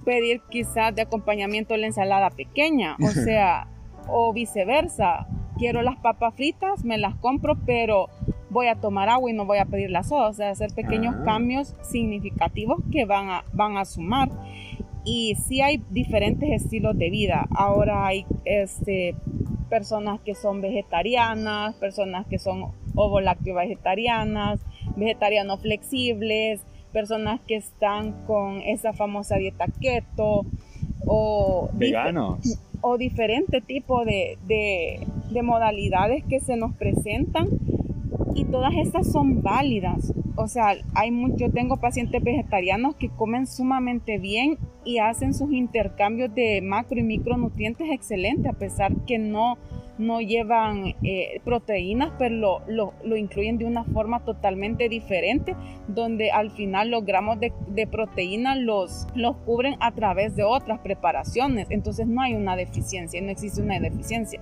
pedir 0.04 0.40
quizás 0.48 0.94
de 0.94 1.02
acompañamiento 1.02 1.76
la 1.76 1.86
ensalada 1.86 2.30
pequeña, 2.30 2.96
o 3.00 3.08
sea, 3.24 3.68
O 4.08 4.32
viceversa, 4.32 5.26
quiero 5.58 5.82
las 5.82 5.96
papas 5.96 6.34
fritas, 6.34 6.84
me 6.84 6.98
las 6.98 7.14
compro, 7.16 7.56
pero 7.66 8.08
voy 8.50 8.66
a 8.68 8.76
tomar 8.76 9.08
agua 9.08 9.30
y 9.30 9.34
no 9.34 9.44
voy 9.46 9.58
a 9.58 9.64
pedir 9.66 9.90
las 9.90 10.08
soda. 10.08 10.28
O 10.28 10.32
sea, 10.34 10.50
hacer 10.50 10.72
pequeños 10.74 11.14
Ah. 11.18 11.24
cambios 11.24 11.74
significativos 11.82 12.78
que 12.92 13.04
van 13.04 13.28
a, 13.30 13.44
van 13.52 13.76
a 13.76 13.84
sumar. 13.84 14.30
Y 15.04 15.36
sí 15.36 15.60
hay 15.60 15.82
diferentes 15.90 16.50
estilos 16.50 16.98
de 16.98 17.10
vida. 17.10 17.46
Ahora 17.54 18.06
hay 18.06 18.26
este, 18.44 19.14
personas 19.70 20.20
que 20.20 20.34
son 20.34 20.60
vegetarianas, 20.60 21.74
personas 21.76 22.26
que 22.26 22.38
son 22.38 22.72
ovo-lácteo 22.94 23.54
vegetarianas, 23.54 24.58
vegetarianos 24.96 25.60
flexibles, 25.60 26.60
personas 26.92 27.40
que 27.46 27.56
están 27.56 28.12
con 28.26 28.62
esa 28.62 28.92
famosa 28.94 29.36
dieta 29.36 29.66
keto 29.80 30.46
o 31.06 31.68
Veganos. 31.74 32.58
o 32.80 32.96
diferente 32.98 33.60
tipo 33.60 34.04
de, 34.04 34.38
de- 34.46 35.06
de 35.30 35.42
modalidades 35.42 36.24
que 36.24 36.40
se 36.40 36.56
nos 36.56 36.74
presentan 36.74 37.48
y 38.34 38.44
todas 38.44 38.74
estas 38.74 39.10
son 39.10 39.42
válidas. 39.42 40.12
O 40.36 40.48
sea, 40.48 40.74
hay 40.94 41.10
mu- 41.10 41.36
yo 41.36 41.50
tengo 41.50 41.78
pacientes 41.78 42.22
vegetarianos 42.22 42.94
que 42.96 43.08
comen 43.08 43.46
sumamente 43.46 44.18
bien 44.18 44.58
y 44.84 44.98
hacen 44.98 45.32
sus 45.34 45.52
intercambios 45.52 46.34
de 46.34 46.60
macro 46.62 46.98
y 47.00 47.02
micronutrientes 47.02 47.88
excelentes, 47.90 48.46
a 48.46 48.58
pesar 48.58 48.94
que 49.06 49.18
no, 49.18 49.56
no 49.98 50.20
llevan 50.20 50.94
eh, 51.02 51.40
proteínas, 51.44 52.12
pero 52.18 52.34
lo, 52.34 52.60
lo- 52.66 52.92
lo 53.04 53.16
incluyen 53.16 53.58
de 53.58 53.64
una 53.64 53.84
forma 53.84 54.24
totalmente 54.24 54.88
diferente, 54.88 55.56
donde 55.88 56.30
al 56.30 56.50
final 56.50 56.90
los 56.90 57.04
gramos 57.04 57.40
de, 57.40 57.52
de 57.68 57.86
proteína 57.86 58.56
los, 58.56 59.06
los 59.14 59.36
cubren 59.38 59.76
a 59.80 59.92
través 59.92 60.36
de 60.36 60.42
otras 60.44 60.80
preparaciones. 60.80 61.66
Entonces 61.70 62.06
no 62.06 62.20
hay 62.22 62.34
una 62.34 62.56
deficiencia, 62.56 63.20
no 63.22 63.30
existe 63.30 63.62
una 63.62 63.78
deficiencia. 63.80 64.40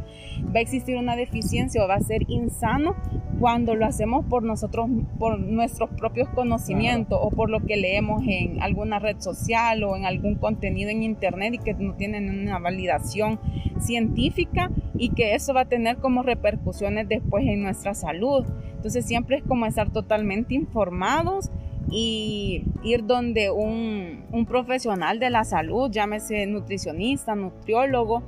Va 0.55 0.59
a 0.59 0.63
existir 0.63 0.97
una 0.97 1.17
deficiencia 1.17 1.85
o 1.85 1.89
va 1.89 1.95
a 1.95 2.01
ser 2.01 2.23
insano 2.29 2.97
cuando 3.39 3.75
lo 3.75 3.87
hacemos 3.87 4.25
por 4.27 4.43
nosotros, 4.43 4.89
por 5.19 5.39
nuestros 5.39 5.91
propios 5.91 6.29
conocimientos 6.31 7.19
o 7.21 7.31
por 7.31 7.51
lo 7.51 7.61
que 7.61 7.77
leemos 7.77 8.23
en 8.27 8.63
alguna 8.63 8.99
red 8.99 9.21
social 9.21 9.83
o 9.85 9.97
en 9.97 10.05
algún 10.05 10.37
contenido 10.37 10.91
en 10.91 11.03
internet 11.03 11.55
y 11.55 11.59
que 11.59 11.75
no 11.75 11.95
tienen 11.95 12.31
una 12.31 12.59
validación 12.59 13.41
científica 13.81 14.71
y 14.97 15.11
que 15.11 15.35
eso 15.35 15.55
va 15.55 15.63
a 15.63 15.69
tener 15.69 15.97
como 15.99 16.23
repercusiones 16.23 17.09
después 17.09 17.45
en 17.47 17.63
nuestra 17.63 17.95
salud. 17.95 18.45
Entonces 18.77 19.07
siempre 19.07 19.37
es 19.37 19.43
como 19.43 19.67
estar 19.67 19.91
totalmente 19.91 20.55
informados 20.55 21.51
y 21.91 22.65
ir 22.83 23.05
donde 23.05 23.51
un, 23.51 24.25
un 24.33 24.47
profesional 24.47 25.19
de 25.19 25.31
la 25.31 25.45
salud, 25.45 25.91
llámese 25.91 26.47
nutricionista, 26.47 27.35
nutriólogo, 27.35 28.23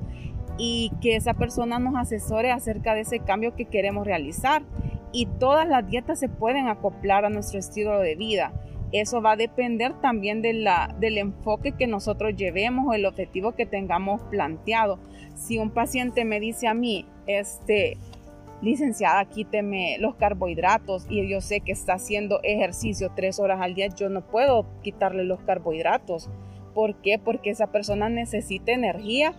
y 0.58 0.92
que 1.00 1.16
esa 1.16 1.34
persona 1.34 1.78
nos 1.78 1.96
asesore 1.96 2.50
acerca 2.50 2.94
de 2.94 3.02
ese 3.02 3.18
cambio 3.20 3.54
que 3.54 3.66
queremos 3.66 4.06
realizar. 4.06 4.62
Y 5.16 5.24
todas 5.24 5.66
las 5.66 5.88
dietas 5.88 6.20
se 6.20 6.28
pueden 6.28 6.68
acoplar 6.68 7.24
a 7.24 7.30
nuestro 7.30 7.58
estilo 7.58 7.98
de 8.00 8.16
vida. 8.16 8.52
Eso 8.92 9.22
va 9.22 9.32
a 9.32 9.36
depender 9.36 9.98
también 10.02 10.42
del 10.42 10.68
enfoque 11.16 11.72
que 11.72 11.86
nosotros 11.86 12.36
llevemos 12.36 12.86
o 12.86 12.92
el 12.92 13.06
objetivo 13.06 13.52
que 13.52 13.64
tengamos 13.64 14.20
planteado. 14.24 14.98
Si 15.34 15.56
un 15.56 15.70
paciente 15.70 16.26
me 16.26 16.38
dice 16.38 16.68
a 16.68 16.74
mí, 16.74 17.06
este, 17.26 17.96
licenciada, 18.60 19.24
quíteme 19.24 19.96
los 20.00 20.16
carbohidratos 20.16 21.06
y 21.08 21.26
yo 21.26 21.40
sé 21.40 21.62
que 21.62 21.72
está 21.72 21.94
haciendo 21.94 22.40
ejercicio 22.42 23.10
tres 23.16 23.40
horas 23.40 23.62
al 23.62 23.74
día, 23.74 23.86
yo 23.86 24.10
no 24.10 24.20
puedo 24.20 24.66
quitarle 24.82 25.24
los 25.24 25.40
carbohidratos. 25.40 26.28
¿Por 26.74 26.96
qué? 26.96 27.18
Porque 27.18 27.48
esa 27.48 27.68
persona 27.68 28.10
necesita 28.10 28.72
energía 28.72 29.32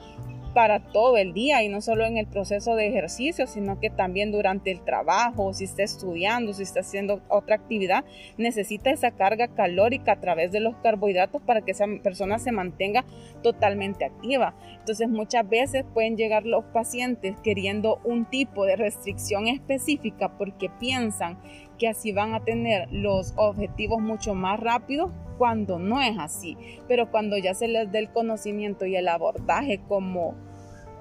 para 0.58 0.80
todo 0.80 1.18
el 1.18 1.34
día 1.34 1.62
y 1.62 1.70
no 1.70 1.82
solo 1.82 2.04
en 2.04 2.18
el 2.18 2.26
proceso 2.26 2.74
de 2.74 2.88
ejercicio, 2.88 3.46
sino 3.46 3.80
que 3.80 3.92
también 3.92 4.32
durante 4.32 4.72
el 4.72 4.82
trabajo, 4.84 5.54
si 5.54 5.66
está 5.66 5.84
estudiando, 5.84 6.52
si 6.52 6.64
está 6.64 6.80
haciendo 6.80 7.22
otra 7.28 7.58
actividad, 7.58 8.04
necesita 8.40 8.90
esa 8.90 9.12
carga 9.12 9.50
calórica 9.50 10.14
a 10.14 10.20
través 10.20 10.52
de 10.52 10.60
los 10.60 10.76
carbohidratos 10.78 11.44
para 11.44 11.62
que 11.62 11.74
esa 11.74 11.86
persona 12.02 12.40
se 12.40 12.52
mantenga 12.52 13.06
totalmente 13.44 14.04
activa. 14.04 14.56
Entonces 14.80 15.08
muchas 15.10 15.48
veces 15.48 15.86
pueden 15.94 16.18
llegar 16.18 16.48
los 16.48 16.66
pacientes 16.66 17.36
queriendo 17.44 18.00
un 18.04 18.26
tipo 18.26 18.66
de 18.66 18.78
restricción 18.78 19.46
específica 19.46 20.40
porque 20.40 20.72
piensan 20.80 21.38
que 21.78 21.88
así 21.88 22.14
van 22.14 22.34
a 22.34 22.44
tener 22.44 22.92
los 22.92 23.36
objetivos 23.36 24.02
mucho 24.02 24.34
más 24.34 24.60
rápidos 24.60 25.12
cuando 25.38 25.78
no 25.78 26.02
es 26.02 26.18
así. 26.18 26.58
Pero 26.88 27.12
cuando 27.12 27.38
ya 27.38 27.54
se 27.54 27.68
les 27.68 27.92
dé 27.92 28.00
el 28.00 28.10
conocimiento 28.10 28.88
y 28.88 28.96
el 28.96 29.08
abordaje 29.08 29.82
como 29.88 30.47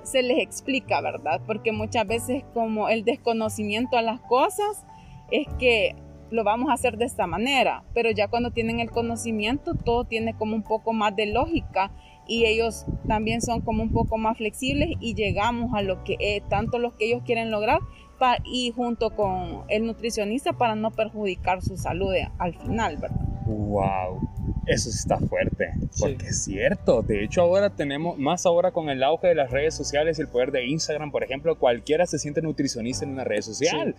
se 0.07 0.23
les 0.23 0.38
explica, 0.38 1.01
¿verdad? 1.01 1.40
Porque 1.47 1.73
muchas 1.73 2.07
veces 2.07 2.45
como 2.55 2.88
el 2.88 3.05
desconocimiento 3.05 3.97
a 3.97 4.03
las 4.03 4.21
cosas 4.21 4.85
es 5.31 5.47
que 5.59 5.95
lo 6.31 6.42
vamos 6.42 6.71
a 6.71 6.75
hacer 6.75 6.97
de 6.99 7.05
esta 7.05 7.27
manera, 7.27 7.85
pero 7.95 8.11
ya 8.11 8.27
cuando 8.29 8.51
tienen 8.51 8.81
el 8.81 8.90
conocimiento 8.90 9.75
todo 9.75 10.05
tiene 10.05 10.35
como 10.35 10.57
un 10.57 10.62
poco 10.62 10.92
más 10.92 11.14
de 11.14 11.27
lógica 11.27 11.92
y 12.27 12.47
ellos 12.47 12.85
también 13.07 13.40
son 13.40 13.61
como 13.61 13.85
un 13.85 13.92
poco 13.92 14.19
más 14.19 14.37
flexibles 14.37 14.90
y 14.99 15.14
llegamos 15.14 15.73
a 15.75 15.83
lo 15.83 16.03
que 16.03 16.42
tanto 16.49 16.79
lo 16.81 16.97
que 16.97 17.07
ellos 17.07 17.23
quieren 17.25 17.53
lograr 17.53 17.79
pa- 18.19 18.38
y 18.45 18.73
junto 18.73 19.14
con 19.14 19.62
el 19.69 19.87
nutricionista 19.87 20.53
para 20.53 20.75
no 20.75 20.90
perjudicar 20.90 21.62
su 21.62 21.77
salud 21.77 22.12
eh, 22.14 22.29
al 22.38 22.55
final, 22.55 22.97
¿verdad? 22.97 23.21
Wow, 23.47 24.21
eso 24.66 24.90
sí 24.90 24.98
está 24.98 25.18
fuerte, 25.18 25.70
Sí. 25.92 26.00
porque 26.02 26.26
es 26.26 26.44
cierto. 26.44 27.02
De 27.02 27.22
hecho, 27.24 27.40
ahora 27.42 27.70
tenemos, 27.70 28.18
más 28.18 28.46
ahora 28.46 28.72
con 28.72 28.88
el 28.90 29.02
auge 29.02 29.29
de 29.29 29.35
las 29.35 29.50
redes 29.50 29.74
sociales 29.74 30.18
y 30.18 30.22
el 30.22 30.29
poder 30.29 30.50
de 30.52 30.66
Instagram, 30.66 31.11
por 31.11 31.22
ejemplo, 31.24 31.57
cualquiera 31.59 32.05
se 32.07 32.18
siente 32.18 32.42
nutricionista 32.42 33.05
en 33.05 33.12
una 33.12 33.24
red 33.24 33.42
social. 33.42 33.94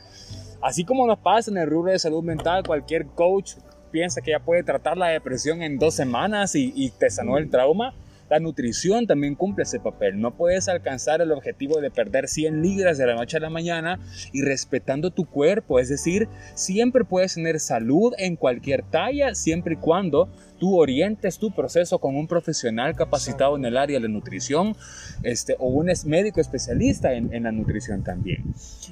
Así 0.61 0.83
como 0.83 1.07
nos 1.07 1.19
pasa 1.19 1.51
en 1.51 1.57
el 1.57 1.69
rubro 1.69 1.91
de 1.91 1.99
salud 1.99 2.23
mental, 2.23 2.63
cualquier 2.65 3.05
coach 3.07 3.53
piensa 3.91 4.21
que 4.21 4.31
ya 4.31 4.39
puede 4.39 4.63
tratar 4.63 4.97
la 4.97 5.07
depresión 5.07 5.61
en 5.61 5.77
dos 5.79 5.93
semanas 5.95 6.55
y, 6.55 6.73
y 6.75 6.89
te 6.89 7.09
sanó 7.09 7.37
el 7.37 7.49
trauma. 7.49 7.93
La 8.29 8.41
nutrición 8.41 9.07
también 9.07 9.35
cumple 9.35 9.63
ese 9.63 9.79
papel. 9.79 10.19
No 10.19 10.35
puedes 10.35 10.67
alcanzar 10.67 11.21
el 11.21 11.31
objetivo 11.31 11.79
de 11.79 11.89
perder 11.89 12.27
100 12.27 12.61
libras 12.61 12.97
de 12.97 13.05
la 13.07 13.15
noche 13.15 13.37
a 13.37 13.39
la 13.39 13.49
mañana 13.49 14.01
y 14.33 14.41
respetando 14.41 15.11
tu 15.11 15.23
cuerpo. 15.25 15.79
Es 15.79 15.87
decir, 15.87 16.27
siempre 16.53 17.05
puedes 17.05 17.35
tener 17.35 17.61
salud 17.61 18.13
en 18.17 18.35
cualquier 18.35 18.83
talla, 18.83 19.33
siempre 19.33 19.75
y 19.75 19.77
cuando 19.77 20.27
tú 20.57 20.79
orientes 20.79 21.37
tu 21.37 21.51
proceso 21.51 21.99
con 21.99 22.15
un 22.15 22.27
profesional 22.27 22.95
capacitado 22.95 23.55
en 23.55 23.65
el 23.65 23.77
área 23.77 23.99
de 23.99 24.07
la 24.07 24.13
nutrición 24.13 24.75
este, 25.23 25.55
o 25.59 25.67
un 25.67 25.87
médico 26.05 26.41
especialista 26.41 27.13
en, 27.13 27.33
en 27.33 27.43
la 27.43 27.51
nutrición 27.51 28.03
también. 28.03 28.43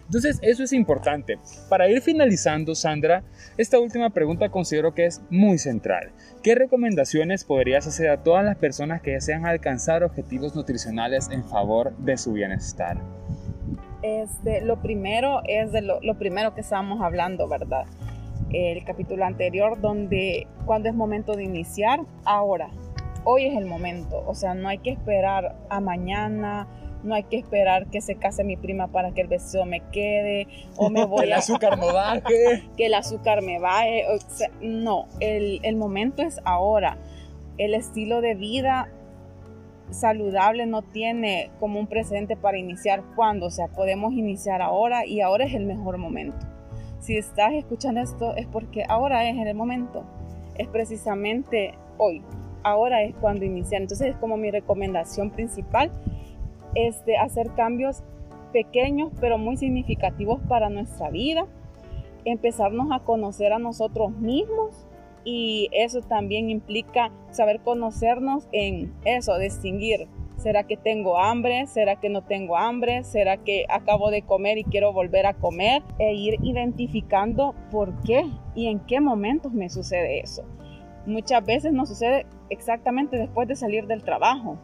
Entonces, 0.05 0.39
eso 0.41 0.63
es 0.63 0.73
importante. 0.73 1.39
Para 1.69 1.89
ir 1.89 2.01
finalizando, 2.01 2.75
Sandra, 2.75 3.23
esta 3.57 3.79
última 3.79 4.09
pregunta 4.11 4.49
considero 4.49 4.93
que 4.93 5.05
es 5.05 5.21
muy 5.29 5.57
central. 5.57 6.11
¿Qué 6.43 6.55
recomendaciones 6.55 7.43
podrías 7.43 7.87
hacer 7.87 8.09
a 8.09 8.23
todas 8.23 8.45
las 8.45 8.57
personas 8.57 9.01
que 9.01 9.11
desean 9.11 9.45
alcanzar 9.45 10.03
objetivos 10.03 10.55
nutricionales 10.55 11.29
en 11.31 11.43
favor 11.43 11.95
de 11.97 12.17
su 12.17 12.33
bienestar? 12.33 12.97
Este, 14.03 14.61
lo 14.61 14.81
primero 14.81 15.41
es 15.47 15.71
de 15.71 15.81
lo, 15.81 15.99
lo 16.01 16.17
primero 16.19 16.53
que 16.53 16.61
estábamos 16.61 17.01
hablando, 17.01 17.47
¿verdad? 17.47 17.85
El 18.51 18.83
capítulo 18.85 19.25
anterior, 19.25 19.79
donde 19.81 20.47
cuando 20.65 20.89
es 20.89 20.95
momento 20.95 21.33
de 21.33 21.43
iniciar, 21.43 22.01
ahora, 22.23 22.69
hoy 23.23 23.45
es 23.45 23.57
el 23.57 23.65
momento. 23.65 24.23
O 24.25 24.35
sea, 24.35 24.53
no 24.53 24.69
hay 24.69 24.77
que 24.77 24.91
esperar 24.91 25.55
a 25.69 25.79
mañana, 25.79 26.67
no 27.03 27.15
hay 27.15 27.23
que 27.23 27.37
esperar 27.37 27.87
que 27.87 28.01
se 28.01 28.15
case 28.15 28.43
mi 28.43 28.57
prima 28.57 28.87
para 28.87 29.11
que 29.11 29.21
el 29.21 29.27
vestido 29.27 29.65
me 29.65 29.81
quede, 29.91 30.47
o 30.77 30.89
me 30.89 31.05
voy 31.05 31.25
El 31.25 31.33
a 31.33 31.37
azúcar 31.37 31.77
no 31.77 31.93
baje. 31.93 32.63
que 32.77 32.85
el 32.85 32.93
azúcar 32.93 33.41
me 33.41 33.59
baje. 33.59 34.05
O 34.09 34.19
sea, 34.19 34.49
no, 34.61 35.05
el, 35.19 35.59
el 35.63 35.75
momento 35.75 36.21
es 36.21 36.39
ahora. 36.45 36.97
El 37.57 37.73
estilo 37.73 38.21
de 38.21 38.35
vida 38.35 38.89
saludable 39.91 40.65
no 40.65 40.81
tiene 40.81 41.51
como 41.59 41.79
un 41.79 41.87
precedente 41.87 42.35
para 42.35 42.57
iniciar 42.57 43.03
cuando, 43.15 43.47
o 43.47 43.51
sea, 43.51 43.67
podemos 43.67 44.13
iniciar 44.13 44.61
ahora 44.61 45.05
y 45.05 45.21
ahora 45.21 45.45
es 45.45 45.53
el 45.53 45.65
mejor 45.65 45.97
momento. 45.97 46.37
Si 46.99 47.17
estás 47.17 47.53
escuchando 47.53 48.01
esto 48.01 48.35
es 48.35 48.47
porque 48.47 48.83
ahora 48.87 49.29
es 49.29 49.37
el 49.37 49.55
momento, 49.55 50.03
es 50.57 50.67
precisamente 50.67 51.73
hoy, 51.97 52.23
ahora 52.63 53.03
es 53.03 53.15
cuando 53.15 53.45
iniciar. 53.45 53.81
Entonces 53.81 54.07
es 54.07 54.15
como 54.17 54.37
mi 54.37 54.51
recomendación 54.51 55.31
principal, 55.31 55.91
este, 56.73 57.17
hacer 57.17 57.51
cambios 57.55 58.03
pequeños 58.51 59.11
pero 59.19 59.37
muy 59.37 59.57
significativos 59.57 60.39
para 60.47 60.69
nuestra 60.69 61.09
vida, 61.09 61.45
empezarnos 62.23 62.91
a 62.91 62.99
conocer 62.99 63.53
a 63.53 63.59
nosotros 63.59 64.11
mismos 64.17 64.87
y 65.25 65.69
eso 65.71 66.01
también 66.01 66.49
implica 66.49 67.11
saber 67.31 67.59
conocernos 67.61 68.47
en 68.51 68.93
eso, 69.03 69.37
distinguir. 69.37 70.07
¿Será 70.37 70.63
que 70.63 70.77
tengo 70.77 71.17
hambre? 71.17 71.65
¿Será 71.67 71.95
que 71.95 72.09
no 72.09 72.21
tengo 72.21 72.57
hambre? 72.57 73.03
¿Será 73.03 73.37
que 73.37 73.65
acabo 73.69 74.11
de 74.11 74.21
comer 74.21 74.57
y 74.57 74.63
quiero 74.63 74.93
volver 74.93 75.25
a 75.25 75.33
comer? 75.33 75.81
E 75.97 76.13
ir 76.13 76.35
identificando 76.43 77.55
por 77.71 77.93
qué 78.03 78.25
y 78.53 78.67
en 78.67 78.79
qué 78.79 78.99
momentos 78.99 79.53
me 79.53 79.69
sucede 79.69 80.19
eso. 80.19 80.43
Muchas 81.05 81.45
veces 81.45 81.71
nos 81.73 81.89
sucede 81.89 82.25
exactamente 82.49 83.17
después 83.17 83.47
de 83.47 83.55
salir 83.55 83.87
del 83.87 84.03
trabajo. 84.03 84.57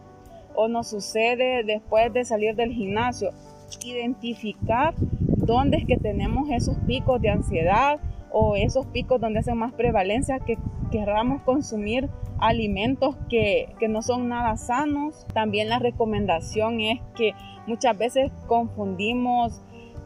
o 0.54 0.68
nos 0.68 0.88
sucede 0.88 1.64
después 1.64 2.12
de 2.12 2.26
salir 2.26 2.54
del 2.54 2.72
gimnasio. 2.72 3.30
Identificar 3.84 4.94
dónde 4.98 5.78
es 5.78 5.86
que 5.86 5.96
tenemos 5.96 6.50
esos 6.50 6.76
picos 6.86 7.22
de 7.22 7.30
ansiedad 7.30 7.98
o 8.32 8.56
esos 8.56 8.86
picos 8.86 9.20
donde 9.20 9.40
hacen 9.40 9.58
más 9.58 9.72
prevalencia 9.72 10.40
que 10.40 10.58
querramos 10.90 11.42
consumir 11.42 12.08
alimentos 12.38 13.16
que, 13.28 13.74
que, 13.78 13.88
no 13.88 14.02
son 14.02 14.28
nada 14.28 14.56
sanos. 14.56 15.26
También 15.32 15.68
la 15.68 15.78
recomendación 15.78 16.80
es 16.80 17.00
que 17.14 17.32
muchas 17.66 17.96
veces 17.96 18.30
confundimos 18.46 19.62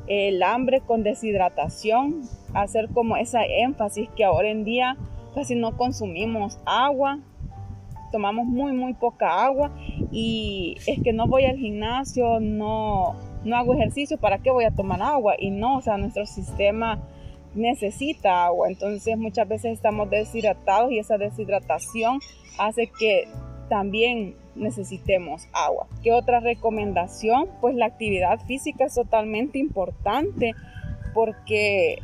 el 0.06 0.42
hambre 0.42 0.80
con 0.80 1.02
deshidratación, 1.02 2.22
hacer 2.54 2.88
como 2.90 3.16
esa 3.16 3.44
énfasis 3.44 4.08
que 4.16 4.24
ahora 4.24 4.48
en 4.48 4.64
día 4.64 4.96
casi 5.34 5.54
no 5.54 5.76
consumimos 5.76 6.58
agua, 6.64 7.18
tomamos 8.12 8.46
muy 8.46 8.72
muy 8.72 8.94
poca 8.94 9.44
agua 9.44 9.72
y 10.10 10.76
es 10.86 11.02
que 11.02 11.12
no 11.12 11.26
voy 11.26 11.44
al 11.44 11.56
gimnasio, 11.56 12.40
no, 12.40 13.14
no 13.44 13.56
hago 13.56 13.74
ejercicio, 13.74 14.16
¿para 14.18 14.38
qué 14.38 14.50
voy 14.50 14.64
a 14.64 14.70
tomar 14.70 15.02
agua? 15.02 15.34
Y 15.38 15.50
no, 15.50 15.78
o 15.78 15.82
sea, 15.82 15.98
nuestro 15.98 16.24
sistema 16.24 17.00
necesita 17.56 18.46
agua, 18.46 18.68
entonces 18.68 19.16
muchas 19.16 19.48
veces 19.48 19.72
estamos 19.72 20.10
deshidratados 20.10 20.92
y 20.92 20.98
esa 20.98 21.18
deshidratación 21.18 22.20
hace 22.58 22.88
que 22.98 23.24
también 23.68 24.36
necesitemos 24.54 25.48
agua. 25.52 25.86
¿Qué 26.02 26.12
otra 26.12 26.40
recomendación? 26.40 27.48
Pues 27.60 27.74
la 27.74 27.86
actividad 27.86 28.40
física 28.46 28.84
es 28.84 28.94
totalmente 28.94 29.58
importante 29.58 30.54
porque 31.14 31.98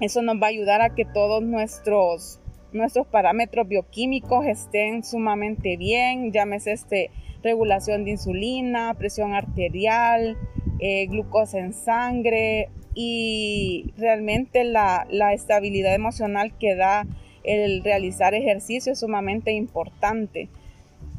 eso 0.00 0.22
nos 0.22 0.36
va 0.36 0.46
a 0.46 0.50
ayudar 0.50 0.82
a 0.82 0.94
que 0.94 1.04
todos 1.04 1.42
nuestros, 1.42 2.40
nuestros 2.72 3.06
parámetros 3.06 3.66
bioquímicos 3.66 4.46
estén 4.46 5.04
sumamente 5.04 5.76
bien, 5.76 6.32
llámese 6.32 6.72
este, 6.72 7.10
regulación 7.42 8.04
de 8.04 8.12
insulina, 8.12 8.94
presión 8.94 9.34
arterial, 9.34 10.36
eh, 10.78 11.06
glucosa 11.06 11.58
en 11.58 11.72
sangre 11.72 12.68
y 12.96 13.92
realmente 13.98 14.64
la, 14.64 15.06
la 15.10 15.34
estabilidad 15.34 15.94
emocional 15.94 16.54
que 16.58 16.74
da 16.74 17.06
el 17.44 17.84
realizar 17.84 18.34
ejercicio 18.34 18.92
es 18.92 19.00
sumamente 19.00 19.52
importante. 19.52 20.48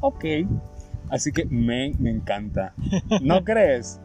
Ok, 0.00 0.24
así 1.08 1.30
que 1.30 1.44
me, 1.46 1.92
me 2.00 2.10
encanta. 2.10 2.74
¿No 3.22 3.44
crees? 3.44 4.00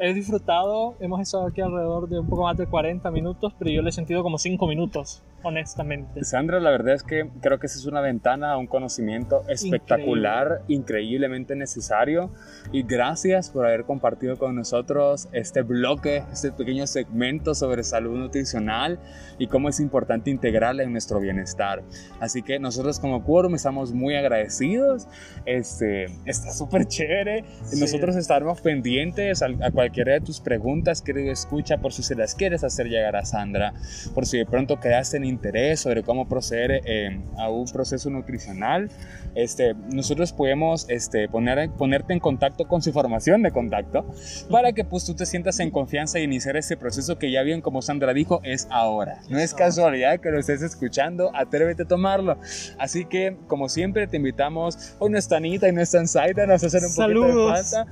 he 0.00 0.14
disfrutado, 0.14 0.96
hemos 1.00 1.20
estado 1.20 1.46
aquí 1.46 1.60
alrededor 1.60 2.08
de 2.08 2.18
un 2.18 2.28
poco 2.28 2.42
más 2.42 2.56
de 2.56 2.66
40 2.66 3.10
minutos, 3.10 3.52
pero 3.58 3.70
yo 3.70 3.82
le 3.82 3.90
he 3.90 3.92
sentido 3.92 4.22
como 4.22 4.38
5 4.38 4.66
minutos 4.66 5.22
honestamente. 5.42 6.24
Sandra, 6.24 6.60
la 6.60 6.70
verdad 6.70 6.94
es 6.94 7.02
que 7.02 7.30
creo 7.40 7.58
que 7.58 7.66
esa 7.66 7.78
es 7.78 7.86
una 7.86 8.00
ventana 8.00 8.52
a 8.52 8.58
un 8.58 8.66
conocimiento 8.66 9.44
espectacular, 9.48 10.62
increíblemente 10.68 11.56
necesario. 11.56 12.30
Y 12.72 12.82
gracias 12.82 13.50
por 13.50 13.66
haber 13.66 13.84
compartido 13.84 14.36
con 14.36 14.54
nosotros 14.54 15.28
este 15.32 15.62
bloque, 15.62 16.24
este 16.32 16.52
pequeño 16.52 16.86
segmento 16.86 17.54
sobre 17.54 17.82
salud 17.84 18.16
nutricional 18.16 18.98
y 19.38 19.46
cómo 19.46 19.68
es 19.68 19.80
importante 19.80 20.30
integrarla 20.30 20.82
en 20.82 20.92
nuestro 20.92 21.20
bienestar. 21.20 21.82
Así 22.20 22.42
que 22.42 22.58
nosotros 22.58 22.98
como 22.98 23.22
Quorum 23.24 23.54
estamos 23.54 23.92
muy 23.92 24.16
agradecidos. 24.16 25.08
Este, 25.44 26.06
está 26.24 26.50
súper 26.50 26.86
chévere. 26.86 27.44
Nosotros 27.78 28.16
estaremos 28.16 28.60
pendientes 28.60 29.42
a, 29.42 29.46
a 29.62 29.70
cualquiera 29.70 30.14
de 30.14 30.20
tus 30.20 30.40
preguntas, 30.40 31.02
querido 31.02 31.32
escucha, 31.32 31.78
por 31.78 31.92
si 31.92 32.02
se 32.02 32.14
las 32.14 32.34
quieres 32.34 32.64
hacer 32.64 32.88
llegar 32.88 33.16
a 33.16 33.24
Sandra, 33.24 33.74
por 34.14 34.26
si 34.26 34.38
de 34.38 34.46
pronto 34.46 34.80
quedaste 34.80 35.18
en 35.18 35.24
interés 35.26 35.80
sobre 35.80 36.02
cómo 36.02 36.28
proceder 36.28 36.82
eh, 36.84 37.20
a 37.38 37.50
un 37.50 37.66
proceso 37.66 38.08
nutricional, 38.10 38.90
este, 39.34 39.74
nosotros 39.92 40.32
podemos 40.32 40.86
este, 40.88 41.28
poner, 41.28 41.70
ponerte 41.70 42.14
en 42.14 42.20
contacto 42.20 42.66
con 42.66 42.80
su 42.80 42.92
formación 42.92 43.42
de 43.42 43.50
contacto 43.50 44.06
para 44.50 44.72
que 44.72 44.84
pues 44.84 45.04
tú 45.04 45.14
te 45.14 45.26
sientas 45.26 45.60
en 45.60 45.70
confianza 45.70 46.18
y 46.18 46.22
iniciar 46.22 46.56
este 46.56 46.76
proceso 46.76 47.18
que 47.18 47.30
ya 47.30 47.42
bien 47.42 47.60
como 47.60 47.82
Sandra 47.82 48.14
dijo 48.14 48.40
es 48.44 48.66
ahora. 48.70 49.20
No 49.28 49.38
es 49.38 49.52
casualidad 49.52 50.20
que 50.20 50.30
lo 50.30 50.38
estés 50.38 50.62
escuchando, 50.62 51.30
atrévete 51.34 51.82
a 51.82 51.86
tomarlo. 51.86 52.38
Así 52.78 53.04
que 53.04 53.36
como 53.46 53.68
siempre 53.68 54.06
te 54.06 54.16
invitamos, 54.16 54.96
hoy 54.98 55.10
no 55.10 55.18
está 55.18 55.36
Anita 55.36 55.68
y 55.68 55.72
no 55.72 55.82
está 55.82 56.06
Zaida, 56.06 56.46
nos 56.46 56.62
hacer 56.62 56.82
un 56.84 56.94
poquito 56.94 57.26
de 57.26 57.62
falta, 57.62 57.86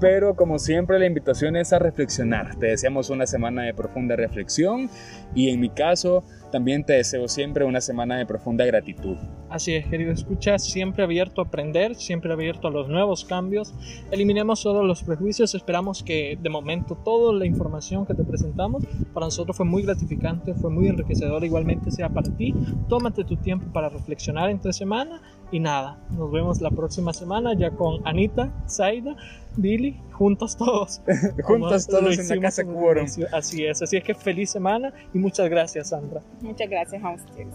pero 0.00 0.34
como 0.34 0.58
siempre 0.58 0.98
la 0.98 1.06
invitación 1.06 1.56
es 1.56 1.72
a 1.72 1.78
reflexionar. 1.78 2.56
Te 2.56 2.66
deseamos 2.66 3.10
una 3.10 3.26
semana 3.26 3.62
de 3.62 3.74
profunda 3.74 4.16
reflexión 4.16 4.90
y 5.34 5.50
en 5.50 5.60
mi 5.60 5.70
caso 5.70 6.24
también 6.54 6.84
te 6.84 6.92
deseo 6.92 7.26
siempre 7.26 7.64
una 7.64 7.80
semana 7.80 8.16
de 8.16 8.26
profunda 8.26 8.64
gratitud. 8.64 9.16
Así 9.50 9.74
es, 9.74 9.88
querido 9.88 10.12
escucha, 10.12 10.56
siempre 10.60 11.02
abierto 11.02 11.40
a 11.40 11.46
aprender, 11.46 11.96
siempre 11.96 12.32
abierto 12.32 12.68
a 12.68 12.70
los 12.70 12.88
nuevos 12.88 13.24
cambios. 13.24 13.74
Eliminemos 14.12 14.62
todos 14.62 14.84
los 14.84 15.02
prejuicios, 15.02 15.56
esperamos 15.56 16.04
que 16.04 16.38
de 16.40 16.50
momento 16.50 16.96
toda 17.04 17.34
la 17.34 17.44
información 17.44 18.06
que 18.06 18.14
te 18.14 18.22
presentamos 18.22 18.84
para 19.12 19.26
nosotros 19.26 19.56
fue 19.56 19.66
muy 19.66 19.82
gratificante, 19.82 20.54
fue 20.54 20.70
muy 20.70 20.86
enriquecedora, 20.86 21.44
igualmente 21.44 21.90
sea 21.90 22.08
para 22.08 22.30
ti. 22.36 22.54
Tómate 22.88 23.24
tu 23.24 23.34
tiempo 23.34 23.72
para 23.72 23.88
reflexionar 23.88 24.48
entre 24.48 24.72
semana 24.72 25.22
y 25.54 25.60
nada, 25.60 25.96
nos 26.10 26.32
vemos 26.32 26.60
la 26.60 26.70
próxima 26.70 27.12
semana 27.12 27.54
ya 27.56 27.70
con 27.70 28.04
Anita, 28.04 28.50
Zaida, 28.68 29.14
Billy, 29.54 29.96
juntos 30.10 30.56
todos. 30.56 31.00
juntos 31.44 31.86
todos 31.86 32.18
en 32.18 32.28
la 32.28 32.40
casa 32.40 32.64
Quorum. 32.64 33.06
Así 33.32 33.64
es, 33.64 33.80
así 33.80 33.98
es 33.98 34.02
que 34.02 34.16
feliz 34.16 34.50
semana 34.50 34.92
y 35.14 35.18
muchas 35.18 35.48
gracias, 35.48 35.90
Sandra. 35.90 36.22
Muchas 36.40 36.68
gracias 36.68 37.04
a 37.04 37.10
ustedes. 37.10 37.54